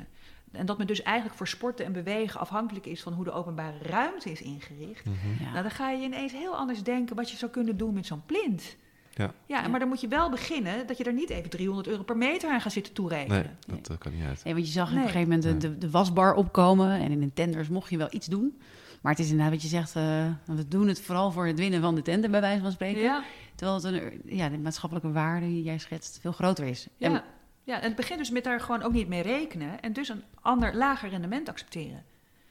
[0.54, 3.78] En dat men dus eigenlijk voor sporten en bewegen afhankelijk is van hoe de openbare
[3.82, 5.06] ruimte is ingericht.
[5.06, 5.52] Mm -hmm.
[5.52, 8.26] Nou, dan ga je ineens heel anders denken wat je zou kunnen doen met zo'n
[8.26, 8.76] plint.
[9.16, 9.34] Ja.
[9.46, 12.18] ja, maar dan moet je wel beginnen dat je er niet even 300 euro per
[12.18, 13.58] meter aan gaat zitten toerekenen.
[13.68, 14.44] Nee, dat uh, kan niet uit.
[14.44, 14.98] Nee, want je zag nee.
[14.98, 17.98] op een gegeven moment de, de, de, wasbar opkomen en in de tenders mocht je
[17.98, 18.58] wel iets doen.
[19.02, 21.82] Maar het is inderdaad wat je zegt, uh, we doen het vooral voor het winnen
[21.82, 23.02] van de tender, bij wijze van spreken.
[23.02, 23.24] Ja.
[23.56, 26.88] Terwijl het een, ja, de maatschappelijke waarde die jij schetst veel groter is.
[26.98, 27.08] Ja.
[27.08, 27.24] En,
[27.64, 30.24] ja, en het begint dus met daar gewoon ook niet mee rekenen en dus een
[30.42, 32.04] ander lager rendement accepteren.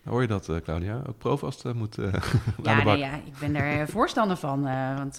[0.04, 1.02] Hoor je dat, uh, Claudia?
[1.08, 2.12] Ook Provast uh, moet uh,
[2.62, 4.62] ja, nee, ja, ik ben er voorstander van.
[4.96, 5.16] want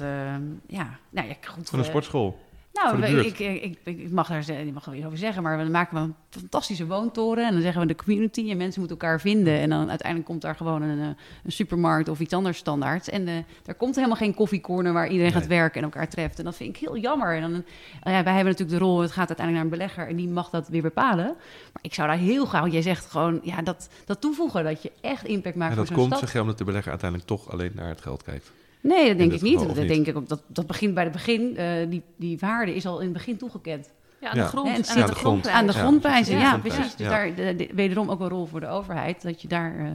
[0.67, 1.69] ja, nou ja, goed.
[1.69, 2.39] Van een sportschool.
[2.73, 5.95] Nou, ik, ik, ik, mag daar ik mag er iets over zeggen, maar we maken
[5.95, 7.47] we een fantastische woontoren.
[7.47, 9.59] En dan zeggen we de community en mensen moeten elkaar vinden.
[9.59, 13.09] En dan uiteindelijk komt daar gewoon een, een supermarkt of iets anders standaard.
[13.09, 15.41] En uh, er komt helemaal geen koffiecorner waar iedereen nee.
[15.41, 16.39] gaat werken en elkaar treft.
[16.39, 17.35] En dat vind ik heel jammer.
[17.35, 17.63] En dan, uh,
[18.03, 20.49] ja, wij hebben natuurlijk de rol, het gaat uiteindelijk naar een belegger en die mag
[20.49, 21.25] dat weer bepalen.
[21.73, 24.91] Maar ik zou daar heel graag, jij zegt gewoon, ja, dat, dat toevoegen, dat je
[25.01, 26.09] echt impact maakt en voor zo'n stad.
[26.09, 28.51] dat komt, zeg je, omdat de belegger uiteindelijk toch alleen naar het geld kijkt.
[28.83, 29.59] Nee, dat denk ik niet.
[29.59, 31.55] Dat, denk ik, dat, dat begint bij het begin.
[31.57, 33.91] Uh, die, die waarde is al in het begin toegekend.
[34.21, 34.67] Ja, aan de grond.
[34.67, 35.47] Ja, en aan, de, grond.
[35.47, 36.95] aan de grondprijzen, ja, precies.
[36.95, 39.21] Dus daar de, de, wederom ook een rol voor de overheid.
[39.21, 39.89] Dat je daar, uh,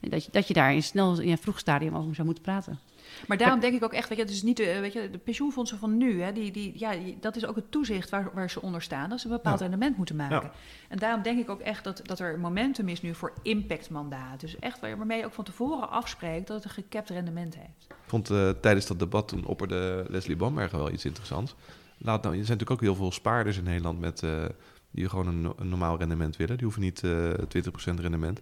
[0.00, 2.78] dat je, dat je daar in snel in een vroeg stadium over zou moeten praten.
[3.26, 5.18] Maar daarom denk ik ook echt, weet je, het is niet de, weet je, de
[5.18, 8.62] pensioenfondsen van nu, hè, die, die, ja, dat is ook het toezicht waar, waar ze
[8.62, 10.50] onder staan, dat ze een bepaald rendement moeten maken.
[10.88, 14.40] En daarom denk ik ook echt dat, dat er momentum is nu voor impactmandaat.
[14.40, 17.86] Dus echt waarmee je ook van tevoren afspreekt dat het een gekapt rendement heeft.
[17.88, 21.54] Ik vond uh, tijdens dat debat toen opperde Leslie Bamberger wel iets interessants.
[21.98, 24.44] Laat nou, er zijn natuurlijk ook heel veel spaarders in Nederland met, uh,
[24.90, 26.56] die gewoon een, een, normaal rendement willen.
[26.56, 28.40] Die hoeven niet uh, 20% rendement.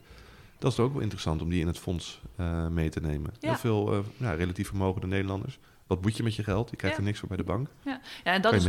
[0.58, 3.30] Dat is ook wel interessant om die in het fonds uh, mee te nemen.
[3.38, 3.48] Ja.
[3.48, 5.58] Heel veel uh, ja, relatief vermogende Nederlanders.
[5.86, 6.70] wat moet je met je geld?
[6.70, 7.02] Je krijgt Ja.
[7.02, 7.68] er niks voor bij de bank.
[7.84, 8.64] Ja, ja en dat, is,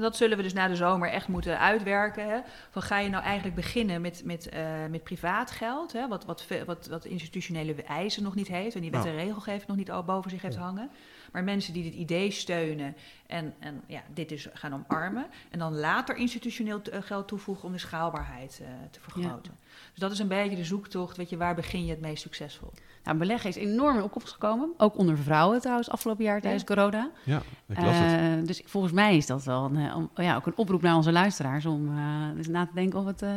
[0.00, 2.28] dat, zullen we dus na de zomer echt moeten uitwerken.
[2.28, 2.38] Hè?
[2.70, 6.08] Van ga je nou eigenlijk beginnen met, met, eh, met privaat geld, hè?
[6.08, 9.16] Wat, wat, wat, wat institutionele eisen nog niet heeft en die wet Nou.
[9.16, 10.90] en regelgeving nog niet al boven zich heeft hangen.
[11.34, 12.94] Maar mensen die dit idee steunen
[13.26, 15.26] en, en ja, dit dus gaan omarmen.
[15.50, 19.52] En dan later institutioneel eh, geld toevoegen om de schaalbaarheid eh, te vergroten.
[19.90, 21.16] Dus dat is een beetje de zoektocht.
[21.16, 22.72] Weet je, waar begin je het meest succesvol?
[23.04, 24.72] Nou, beleggen is enorm in opkomst gekomen.
[24.76, 27.10] Ook onder vrouwen trouwens, afgelopen jaar tijdens corona.
[27.24, 28.20] Ja, ik las het.
[28.40, 31.12] Eh, dus volgens mij is dat wel een, om- ja, ook een oproep naar onze
[31.12, 33.30] luisteraars om eh, eens na te denken of het eh,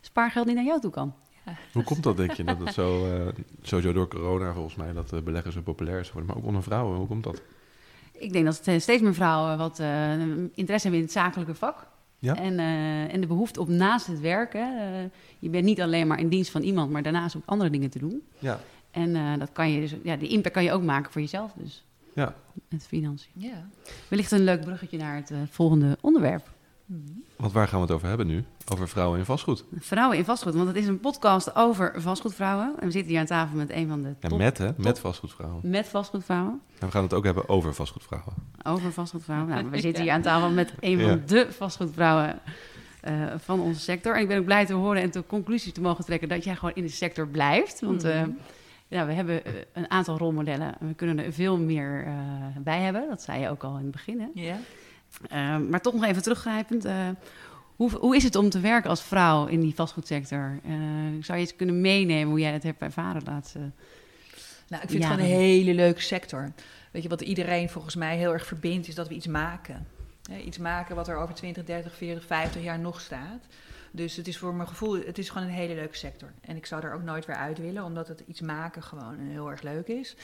[0.00, 1.14] spaargeld niet naar jou toe kan.
[1.72, 2.44] Hoe komt dat, denk je?
[2.44, 3.26] Dat het zo, eh,
[3.62, 6.30] sowieso door corona volgens mij, dat eh, beleggers zo populair is geworden.
[6.30, 7.42] Maar ook onder vrouwen, hoe komt dat?
[8.12, 10.12] Ik denk dat eh, steeds meer vrouwen wat eh,
[10.54, 11.86] interesse hebben in het zakelijke vak.
[12.18, 12.36] Ja.
[12.36, 14.68] En, eh, en de behoefte om naast het werken,
[15.38, 17.98] je bent niet alleen maar in dienst van iemand, maar daarnaast ook andere dingen te
[17.98, 18.22] doen.
[18.38, 18.60] Ja.
[18.90, 21.52] En eh, dat kan je dus, ja, die impact kan je ook maken voor jezelf
[21.56, 21.84] dus.
[22.14, 22.34] Ja.
[22.68, 23.30] Met financiën.
[23.34, 23.68] Ja.
[24.08, 26.50] Wellicht een leuk bruggetje naar het volgende onderwerp.
[27.36, 28.44] Want waar gaan we het over hebben nu?
[28.72, 29.64] Over vrouwen in vastgoed.
[29.74, 32.74] Vrouwen in vastgoed, want het is een podcast over vastgoedvrouwen.
[32.80, 34.70] En we zitten hier aan tafel met een van de Ja, met hè?
[34.76, 35.60] Met vastgoedvrouwen.
[35.70, 36.60] met vastgoedvrouwen.
[36.78, 38.34] En we gaan het ook hebben over vastgoedvrouwen.
[38.62, 39.48] Over vastgoedvrouwen.
[39.48, 41.18] Nou, we zitten hier aan tafel met een van Ja.
[41.26, 42.38] de vastgoedvrouwen
[43.00, 44.14] eh, van onze sector.
[44.14, 46.54] En ik ben ook blij te horen en de conclusie te mogen trekken dat jij
[46.56, 47.80] gewoon in de sector blijft.
[47.80, 48.30] Want eh, Mhm.
[48.88, 52.12] ja, we hebben eh, een aantal rolmodellen en we kunnen er veel meer eh,
[52.58, 53.08] bij hebben.
[53.08, 54.20] Dat zei je ook al in het begin.
[54.20, 54.26] Hè?
[54.34, 54.56] Ja.
[55.30, 56.84] Eh, maar toch nog even teruggrijpend.
[56.84, 57.08] eh,
[57.76, 60.60] hoe, hoe is het om te werken als vrouw in die vastgoedsector?
[60.64, 60.72] Eh,
[61.20, 63.58] zou je eens kunnen meenemen hoe jij het hebt ervaren de laatste...
[64.68, 66.52] Nou, ik vind het gewoon een hele leuke sector.
[66.90, 69.86] Weet je, wat iedereen volgens mij heel erg verbindt, is dat we iets maken.
[70.44, 73.46] Iets maken wat er over 20, 30, 40, 50 jaar nog staat.
[73.90, 76.32] Dus het is voor mijn gevoel, het is gewoon een hele leuke sector.
[76.40, 79.50] En ik zou er ook nooit weer uit willen, omdat het iets maken gewoon heel
[79.50, 80.16] erg leuk is.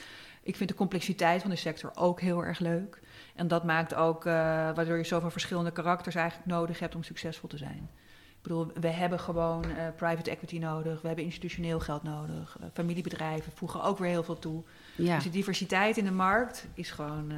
[0.43, 2.99] Ik vind de complexiteit van de sector ook heel erg leuk.
[3.35, 7.49] En dat maakt ook, eh, waardoor je zoveel verschillende karakters eigenlijk nodig hebt om succesvol
[7.49, 7.89] te zijn.
[8.29, 12.57] Ik bedoel, we hebben gewoon eh, private equity nodig, we hebben institutioneel geld nodig.
[12.61, 14.63] Eh, familiebedrijven voegen ook weer heel veel toe.
[14.95, 15.15] Ja.
[15.15, 17.31] Dus de diversiteit in de markt is gewoon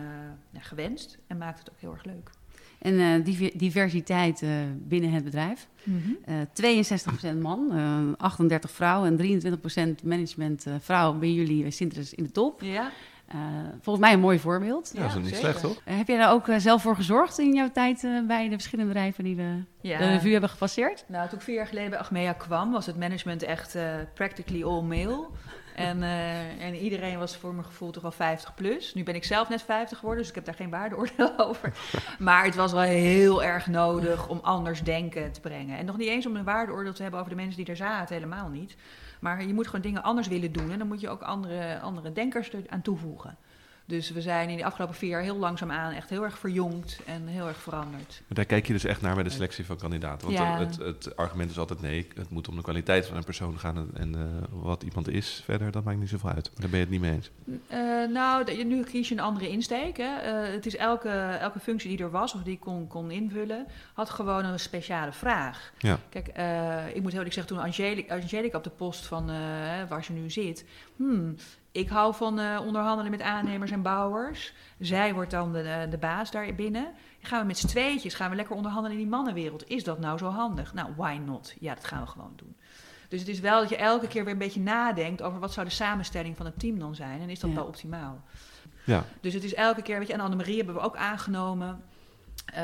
[0.49, 2.29] ja, gewenst en maakt het ook heel erg leuk.
[2.79, 4.43] En diver- diversiteit
[4.77, 5.67] binnen het bedrijf.
[6.25, 9.17] Eh 62% man, eh 38 vrouwen en
[10.01, 12.61] 23% management vrouwen bij jullie bij in de top.
[12.61, 12.91] Ja,
[13.27, 13.37] Eh,
[13.81, 14.91] volgens mij een mooi voorbeeld.
[14.93, 15.39] Ja, dat is niet zeker.
[15.39, 15.81] slecht, toch?
[15.85, 18.93] Eh, heb jij daar ook eh, zelf voor gezorgd in jouw tijd bij de verschillende
[18.93, 19.97] bedrijven die we ja.
[19.97, 21.03] de revue hebben gepasseerd?
[21.07, 24.63] Nou, toen ik vier jaar geleden bij Achmea kwam, was het management echt eh, practically
[24.63, 25.27] all male.
[25.75, 28.93] En, eh, en iedereen was voor mijn gevoel toch wel 50 plus.
[28.93, 31.73] Nu ben ik zelf net 50 geworden, dus ik heb daar geen waardeoordeel over.
[32.19, 35.77] Maar het was wel heel erg nodig om anders denken te brengen.
[35.77, 38.15] En nog niet eens om een waardeoordeel te hebben over de mensen die er zaten,
[38.15, 38.75] helemaal niet.
[39.23, 42.11] Maar je moet gewoon dingen anders willen doen en dan moet je ook andere, andere
[42.11, 43.37] denkers er aan toevoegen.
[43.85, 47.27] Dus we zijn in de afgelopen vier jaar heel langzaamaan echt heel erg verjongd en
[47.27, 48.21] heel erg veranderd.
[48.27, 50.27] Maar daar kijk je dus echt naar bij de selectie van kandidaten.
[50.27, 50.59] Want Ja.
[50.59, 53.77] het, het argument is altijd nee, het moet om de kwaliteit van een persoon gaan.
[53.77, 56.49] En, en, eh, wat iemand is verder, dat maakt niet zoveel uit.
[56.51, 57.31] Maar daar ben je het niet mee eens.
[57.67, 57.79] Eh,
[58.13, 59.97] nou, nu kies je een andere insteek.
[59.97, 60.15] Hè.
[60.15, 61.09] Eh, het is elke,
[61.39, 65.11] elke functie die er was of die ik kon, kon invullen, had gewoon een speciale
[65.11, 65.71] vraag.
[65.77, 65.99] Ja.
[66.09, 69.25] Kijk, ik moet heel eerlijk zeggen, toen Angelica, Angelica op de post van
[69.87, 70.65] waar ze nu zit,
[70.95, 71.35] hmm,
[71.73, 74.53] ik hou van eh, onderhandelen met aannemers en bouwers.
[74.79, 76.91] Zij wordt dan de, de baas daar binnen.
[77.21, 79.69] Gaan we met z'n tweetjes, gaan we lekker onderhandelen in die mannenwereld.
[79.69, 80.73] Is dat nou zo handig?
[80.73, 81.53] Nou, why not?
[81.59, 82.55] Ja, dat gaan we gewoon doen.
[83.07, 85.65] Dus het is wel dat je elke keer weer een beetje nadenkt over wat zou
[85.67, 87.21] de samenstelling van het team dan zijn.
[87.21, 87.55] En is dat Ja.
[87.55, 88.21] wel optimaal?
[88.85, 91.83] Ja, Dus het is elke keer, weet je, en Annemarie hebben we ook aangenomen.
[92.53, 92.63] Eh,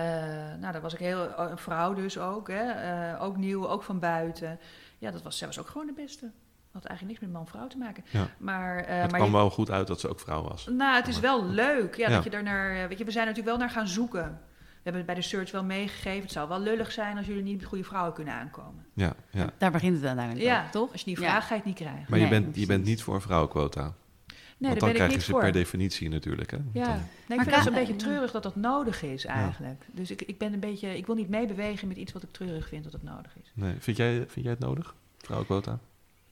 [0.59, 3.99] nou, daar was ik heel, een vrouw dus ook, hè, eh, ook nieuw, ook van
[3.99, 4.59] buiten.
[4.97, 6.31] Ja, dat was, zij was ook gewoon de beste.
[6.71, 8.03] Had eigenlijk niks met man-vrouw te maken.
[8.09, 8.27] Ja.
[8.37, 10.67] Maar, eh, het maar kwam je- wel goed uit dat ze ook vrouw was.
[10.67, 12.15] nou, het is wel leuk, ja, Ja.
[12.15, 14.41] dat je er naar, weet je, we zijn natuurlijk wel naar gaan zoeken.
[14.57, 16.21] We hebben het bij de search wel meegegeven.
[16.21, 18.85] Het zou wel lullig zijn als jullie niet met goede vrouwen kunnen aankomen.
[18.93, 19.49] Ja, ja.
[19.57, 20.91] Daar begint het uiteindelijk Ja, ook, toch?
[20.91, 22.05] Als je die vraag ga je het niet krijgen.
[22.09, 23.81] Maar je, bent, je bent niet voor vrouwenquota.
[23.81, 23.91] Nee,
[24.57, 25.39] Want daar dan ben ik krijg je ze voor.
[25.41, 26.51] per definitie natuurlijk.
[26.51, 26.57] Hè?
[26.57, 29.85] Ja, dan- nee, ik Maar vind het een beetje treurig dat dat nodig is eigenlijk.
[29.91, 32.67] Dus ik, ik ben een beetje, ik wil niet meebewegen met iets wat ik treurig
[32.67, 33.51] vind dat het nodig is.
[33.55, 33.75] nee.
[33.79, 35.79] vind, jij, vind jij het nodig, vrouwenquota?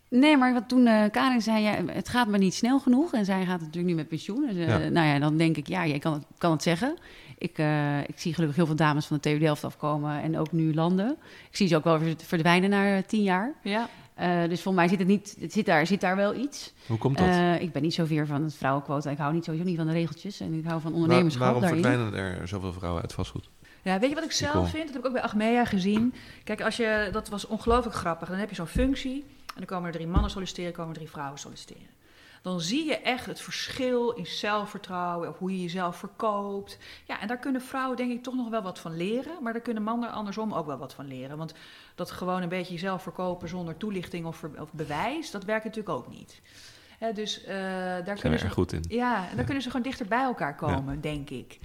[0.10, 3.14] Nee, maar wat toen eh Karin zei, ja, het gaat maar niet snel genoeg.
[3.14, 4.46] En zij gaat natuurlijk nu met pensioen.
[4.48, 4.90] Dus, eh, Ja.
[4.90, 6.96] Nou ja, dan denk ik, ja, jij kan het, kan het zeggen.
[7.38, 10.52] Ik, eh, ik zie gelukkig heel veel dames van de TU Delft afkomen en ook
[10.52, 11.18] nu landen.
[11.50, 13.54] Ik zie ze ook wel verdwijnen na tien jaar.
[13.64, 13.90] Ja.
[14.14, 16.74] Eh, dus voor mij zit het niet, het zit daar, zit daar wel iets.
[16.88, 17.28] Hoe komt dat?
[17.28, 19.10] Eh, ik ben niet zozeer van het vrouwenquota.
[19.10, 20.40] Ik hou niet sowieso niet van de regeltjes.
[20.40, 21.82] En ik hou van Waar- ondernemerschap waarom daarin.
[21.84, 23.50] verdwijnen er zoveel vrouwen uit vastgoed?
[23.82, 24.84] ja, weet je wat ik zelf vind?
[24.86, 26.14] Dat heb ik ook bij Achmea gezien.
[26.44, 28.30] Kijk, als je, dat was ongelooflijk grappig.
[28.30, 29.24] Dan heb je zo'n functie
[29.58, 31.96] dan komen er drie mannen solliciteren, komen er drie vrouwen solliciteren.
[32.42, 36.78] dan zie je echt het verschil in zelfvertrouwen, hoe je jezelf verkoopt.
[37.06, 39.62] Ja, en daar kunnen vrouwen denk ik toch nog wel wat van leren, maar daar
[39.62, 41.38] kunnen mannen andersom ook wel wat van leren.
[41.38, 41.54] Want
[41.96, 46.08] dat gewoon een beetje jezelf verkopen zonder toelichting of, of bewijs, dat werkt natuurlijk ook
[46.08, 46.42] niet.
[47.14, 47.50] dus uh,
[48.06, 48.84] daar kunnen ze goed in.
[48.88, 51.60] Ja, en dan kunnen ze gewoon dichter bij elkaar komen, denk ik.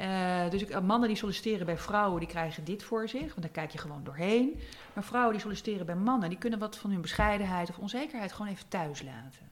[0.00, 3.50] Uh, dus ik, mannen die solliciteren bij vrouwen, die krijgen dit voor zich, want daar
[3.50, 4.60] kijk je gewoon doorheen.
[4.92, 8.50] Maar vrouwen die solliciteren bij mannen, die kunnen wat van hun bescheidenheid of onzekerheid gewoon
[8.50, 9.50] even thuis laten.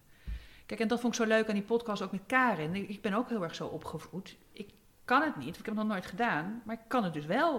[0.67, 2.75] Kijk, en dat vond ik zo leuk aan die podcast ook met Karin.
[2.75, 4.37] Ik ben ook heel erg zo opgevoed.
[4.53, 4.71] Ik
[5.05, 7.53] kan het niet, ik heb het nog nooit gedaan, maar ik kan het dus wel.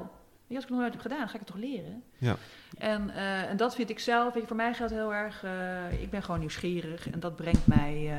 [0.50, 2.04] Als ik het nog nooit heb gedaan, ga ik het toch leren.
[2.18, 2.36] Ja.
[2.78, 6.02] En, uh, en dat vind ik zelf, weet je, voor mij geldt heel erg, uh,
[6.02, 8.12] ik ben gewoon nieuwsgierig en dat brengt mij,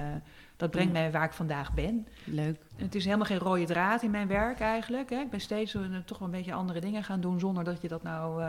[0.58, 2.06] dat brengt mij waar ik vandaag ben.
[2.24, 2.56] Leuk.
[2.76, 5.10] Het is helemaal geen rode draad in mijn werk eigenlijk.
[5.10, 5.20] Hè.
[5.20, 8.02] Ik ben steeds toch wel een beetje andere dingen gaan doen zonder dat je dat
[8.02, 8.42] nou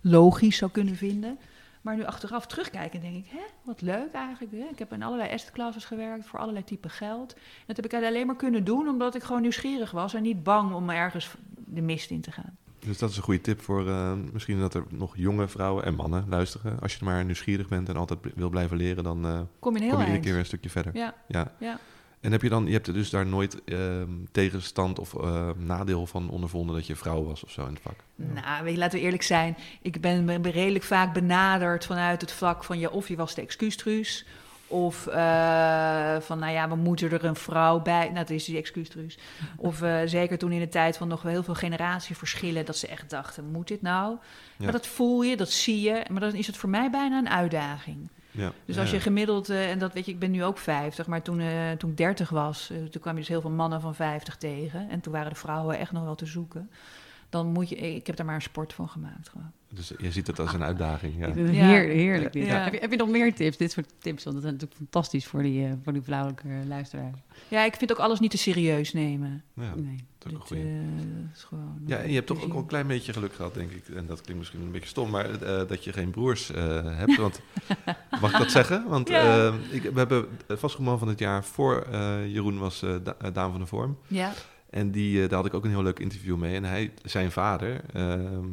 [0.00, 1.38] logisch zou kunnen vinden.
[1.80, 4.52] Maar nu achteraf terugkijken, denk ik, hè, wat leuk eigenlijk.
[4.52, 4.68] Hè?
[4.70, 7.34] Ik heb in allerlei asset gewerkt voor allerlei typen geld.
[7.34, 10.42] En dat heb ik alleen maar kunnen doen omdat ik gewoon nieuwsgierig was en niet
[10.42, 11.34] bang om ergens
[11.66, 12.56] de mist in te gaan.
[12.86, 15.94] Dus dat is een goede tip voor uh, misschien dat er nog jonge vrouwen en
[15.94, 16.80] mannen luisteren.
[16.80, 19.90] Als je maar nieuwsgierig bent en altijd wil blijven leren, dan uh, kom je, heel
[19.90, 20.96] kom je iedere keer weer een stukje verder.
[20.96, 21.14] Ja.
[21.28, 21.52] ja.
[21.58, 21.78] ja.
[22.20, 26.06] En heb je dan, je hebt er dus daar nooit uh, tegenstand of uh, nadeel
[26.06, 27.96] van ondervonden dat je vrouw was of zo in het vak?
[28.14, 29.56] Nou, weet je, laten we eerlijk zijn.
[29.82, 33.42] Ik ben, ben redelijk vaak benaderd vanuit het vlak van ja, of je was de
[33.42, 34.26] excuustruus.
[34.66, 38.04] Of uh, van, nou ja, we moeten er een vrouw bij.
[38.04, 39.18] Nou, dat is die excuustruus.
[39.56, 42.64] Of uh, zeker toen in de tijd van nog wel heel veel generatieverschillen...
[42.64, 44.16] dat ze echt dachten, moet dit nou?
[44.56, 44.64] Ja.
[44.64, 46.02] Maar dat voel je, dat zie je.
[46.10, 48.08] Maar dan is het voor mij bijna een uitdaging.
[48.30, 48.52] Ja.
[48.64, 51.22] Dus als je gemiddeld, uh, en dat weet je, ik ben nu ook 50, maar
[51.22, 51.42] toen,
[51.78, 54.90] toen ik 30 was, toen kwam je dus heel veel mannen van 50 tegen.
[54.90, 56.70] En toen waren de vrouwen echt nog wel te zoeken.
[57.34, 59.52] Dan moet je, ik heb daar maar een sport van gemaakt gewoon.
[59.68, 61.14] Dus je ziet het als een uitdaging.
[61.18, 61.32] Ja.
[61.32, 62.32] Heer, heerlijk.
[62.32, 62.46] Dit.
[62.46, 62.64] Ja.
[62.64, 63.56] Heb, je, heb je nog meer tips?
[63.56, 67.18] Dit soort tips, want dat is natuurlijk fantastisch voor die, voor die vrouwelijke luisteraars.
[67.48, 69.42] Ja, ik vind ook alles niet te serieus nemen.
[69.54, 70.04] Ja, nee.
[70.18, 70.66] dat is, dit,
[71.34, 71.82] is gewoon.
[71.86, 73.88] Ja, en je hebt toch ook een klein beetje geluk gehad, denk ik.
[73.88, 77.16] En dat klinkt misschien een beetje stom, maar uh, dat je geen broers uh, hebt.
[77.16, 77.40] Want
[78.20, 78.88] mag ik dat zeggen?
[78.88, 79.46] Want ja.
[79.46, 81.86] uh, ik, we hebben vastgoedman van het jaar voor
[82.26, 83.98] Jeroen was da Daan van de Vorm.
[84.06, 84.32] Ja.
[84.74, 86.54] En die, daar had ik ook een heel leuk interview mee.
[86.54, 88.48] En hij, zijn vader, ehm,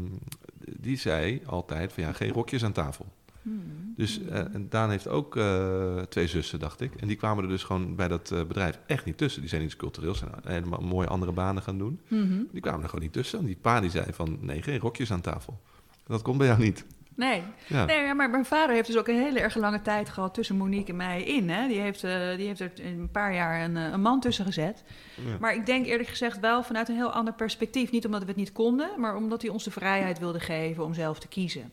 [0.80, 3.05] die zei altijd van ja, geen rokjes aan tafel.
[3.41, 3.93] Hmm.
[3.95, 6.95] Dus uh, en Daan heeft ook uh, twee zussen, dacht ik.
[6.95, 9.41] En die kwamen er dus gewoon bij dat uh, bedrijf echt niet tussen.
[9.41, 11.99] Die zijn iets cultureels, zijn helemaal mooie andere banen gaan doen.
[12.07, 12.47] Mm -hmm.
[12.51, 13.39] Die kwamen er gewoon niet tussen.
[13.39, 15.61] En die pa die zei van, nee, geen rokjes aan tafel.
[16.07, 16.86] Dat komt bij jou niet.
[17.16, 17.43] Nee.
[17.68, 17.86] Ja.
[17.86, 20.91] nee, maar mijn vader heeft dus ook een hele erg lange tijd gehad tussen Monique
[20.91, 21.49] en mij in.
[21.49, 21.68] Hè.
[21.68, 24.84] Die, heeft, uh, die heeft er een paar jaar een, een man tussen gezet.
[25.26, 25.38] Ja.
[25.39, 27.91] Maar ik denk eerlijk gezegd wel vanuit een heel ander perspectief.
[27.91, 30.93] Niet omdat we het niet konden, maar omdat hij ons de vrijheid wilde geven om
[30.93, 31.72] zelf te kiezen.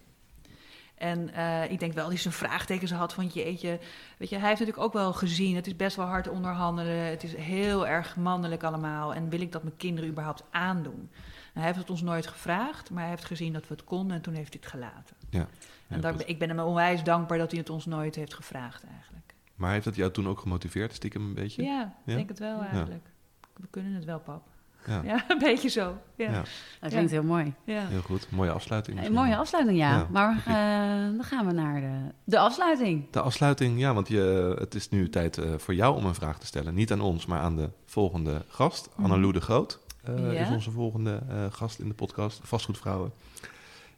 [0.94, 3.78] En uh, ik denk wel dat hij zijn vraagtekens had van jeetje.
[4.16, 5.56] Weet je, hij heeft natuurlijk ook wel gezien.
[5.56, 7.04] Het is best wel hard onderhandelen.
[7.04, 9.14] Het is heel erg mannelijk allemaal.
[9.14, 11.10] En wil ik dat mijn kinderen überhaupt aandoen?
[11.58, 14.22] hij heeft het ons nooit gevraagd, maar hij heeft gezien dat we het konden en
[14.22, 15.16] toen heeft hij het gelaten.
[15.30, 15.46] Ja.
[15.88, 18.84] en ja, daar, ik ben hem onwijs dankbaar dat hij het ons nooit heeft gevraagd
[18.84, 19.34] eigenlijk.
[19.54, 21.62] Maar heeft dat jou toen ook gemotiveerd, stiekem een beetje?
[21.62, 23.10] Ja, ik denk het wel eigenlijk.
[23.56, 24.42] We kunnen het wel, pap.
[24.86, 25.02] Ja.
[25.12, 25.98] ja, een beetje zo.
[26.14, 26.30] Ja.
[26.30, 26.42] Ja.
[26.80, 27.54] Dat klinkt heel mooi.
[27.64, 27.86] Ja.
[27.86, 29.04] Heel goed, mooie afsluiting.
[29.04, 29.90] Een mooie afsluiting, ja.
[29.96, 33.10] Ja, maar uh, dan gaan we naar de, de afsluiting.
[33.10, 36.38] De afsluiting, ja, want je, het is nu tijd uh, voor jou om een vraag
[36.38, 36.74] te stellen.
[36.74, 38.88] Niet aan ons, maar aan de volgende gast.
[38.92, 39.04] Mhm.
[39.04, 40.40] Annelou de Groot uh, Ja.
[40.40, 43.12] is onze volgende uh, gast in de podcast, Vastgoedvrouwen.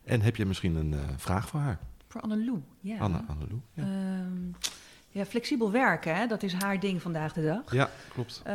[0.04, 1.78] En heb je misschien een uh, vraag voor haar?
[2.08, 2.98] Voor Annelou, ja.
[2.98, 3.82] Anne, Annelou, ja.
[3.82, 4.50] Ehm,
[5.08, 6.26] ja, flexibel werken, hè?
[6.26, 7.72] dat is haar ding vandaag de dag.
[7.72, 8.42] ja, klopt.
[8.46, 8.52] Uh,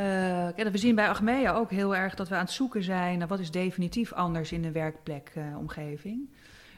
[0.72, 3.40] we zien bij Achmea ook heel erg dat we aan het zoeken zijn naar wat
[3.40, 6.30] is definitief anders in de werkplekomgeving.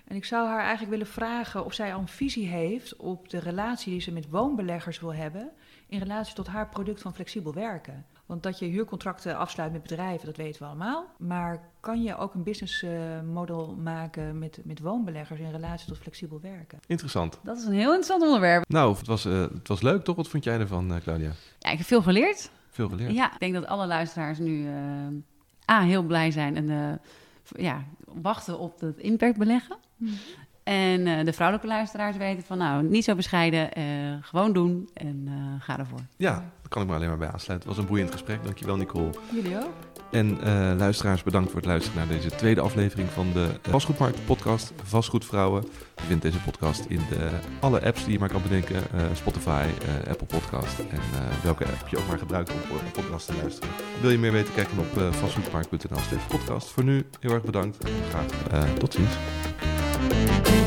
[0.07, 3.39] en ik zou haar eigenlijk willen vragen of zij al een visie heeft op de
[3.39, 5.49] relatie die ze met woonbeleggers wil hebben
[5.87, 8.05] in relatie tot haar product van flexibel werken.
[8.27, 11.05] Want dat je huurcontracten afsluit met bedrijven, dat weten we allemaal.
[11.17, 16.79] Maar kan je ook een businessmodel maken met, met woonbeleggers in relatie tot flexibel werken?
[16.87, 17.39] Interessant.
[17.43, 18.69] Dat is een heel interessant onderwerp.
[18.69, 20.15] Nou, het was, uh, het was leuk, toch?
[20.15, 21.31] Wat vond jij ervan, uh, Claudia?
[21.59, 22.51] Ja, ik heb veel geleerd.
[22.69, 23.13] Veel geleerd.
[23.13, 26.93] Ja, ik denk dat alle luisteraars nu uh, A, heel blij zijn en uh,
[27.65, 29.77] ja, wachten op het impact beleggen.
[29.97, 30.13] Hmm.
[30.67, 33.83] En uh, de vrouwelijke luisteraars weten van nou, niet zo bescheiden, uh,
[34.21, 35.99] gewoon doen en uh, ga ervoor.
[36.17, 37.67] Ja, daar kan ik me alleen maar bij aansluiten.
[37.67, 38.43] Het was een boeiend gesprek.
[38.43, 39.09] Dankjewel Nicole.
[39.33, 39.73] Jullie ook.
[40.11, 40.39] En
[40.77, 45.63] luisteraars, bedankt voor het luisteren naar deze tweede aflevering van de Vastgoedmarkt podcast Vastgoedvrouwen.
[45.95, 48.83] Je vindt deze podcast in de, alle apps die je maar kan bedenken.
[49.13, 49.65] Spotify,
[50.09, 50.99] Apple Podcast en
[51.43, 53.69] welke app je ook maar gebruikt om een podcast te luisteren.
[54.01, 56.69] Wil je meer weten, kijk dan op vastgoedmarkt.nl podcast.
[56.69, 59.15] Voor nu heel erg bedankt en graag tot ziens.
[60.09, 60.66] thank you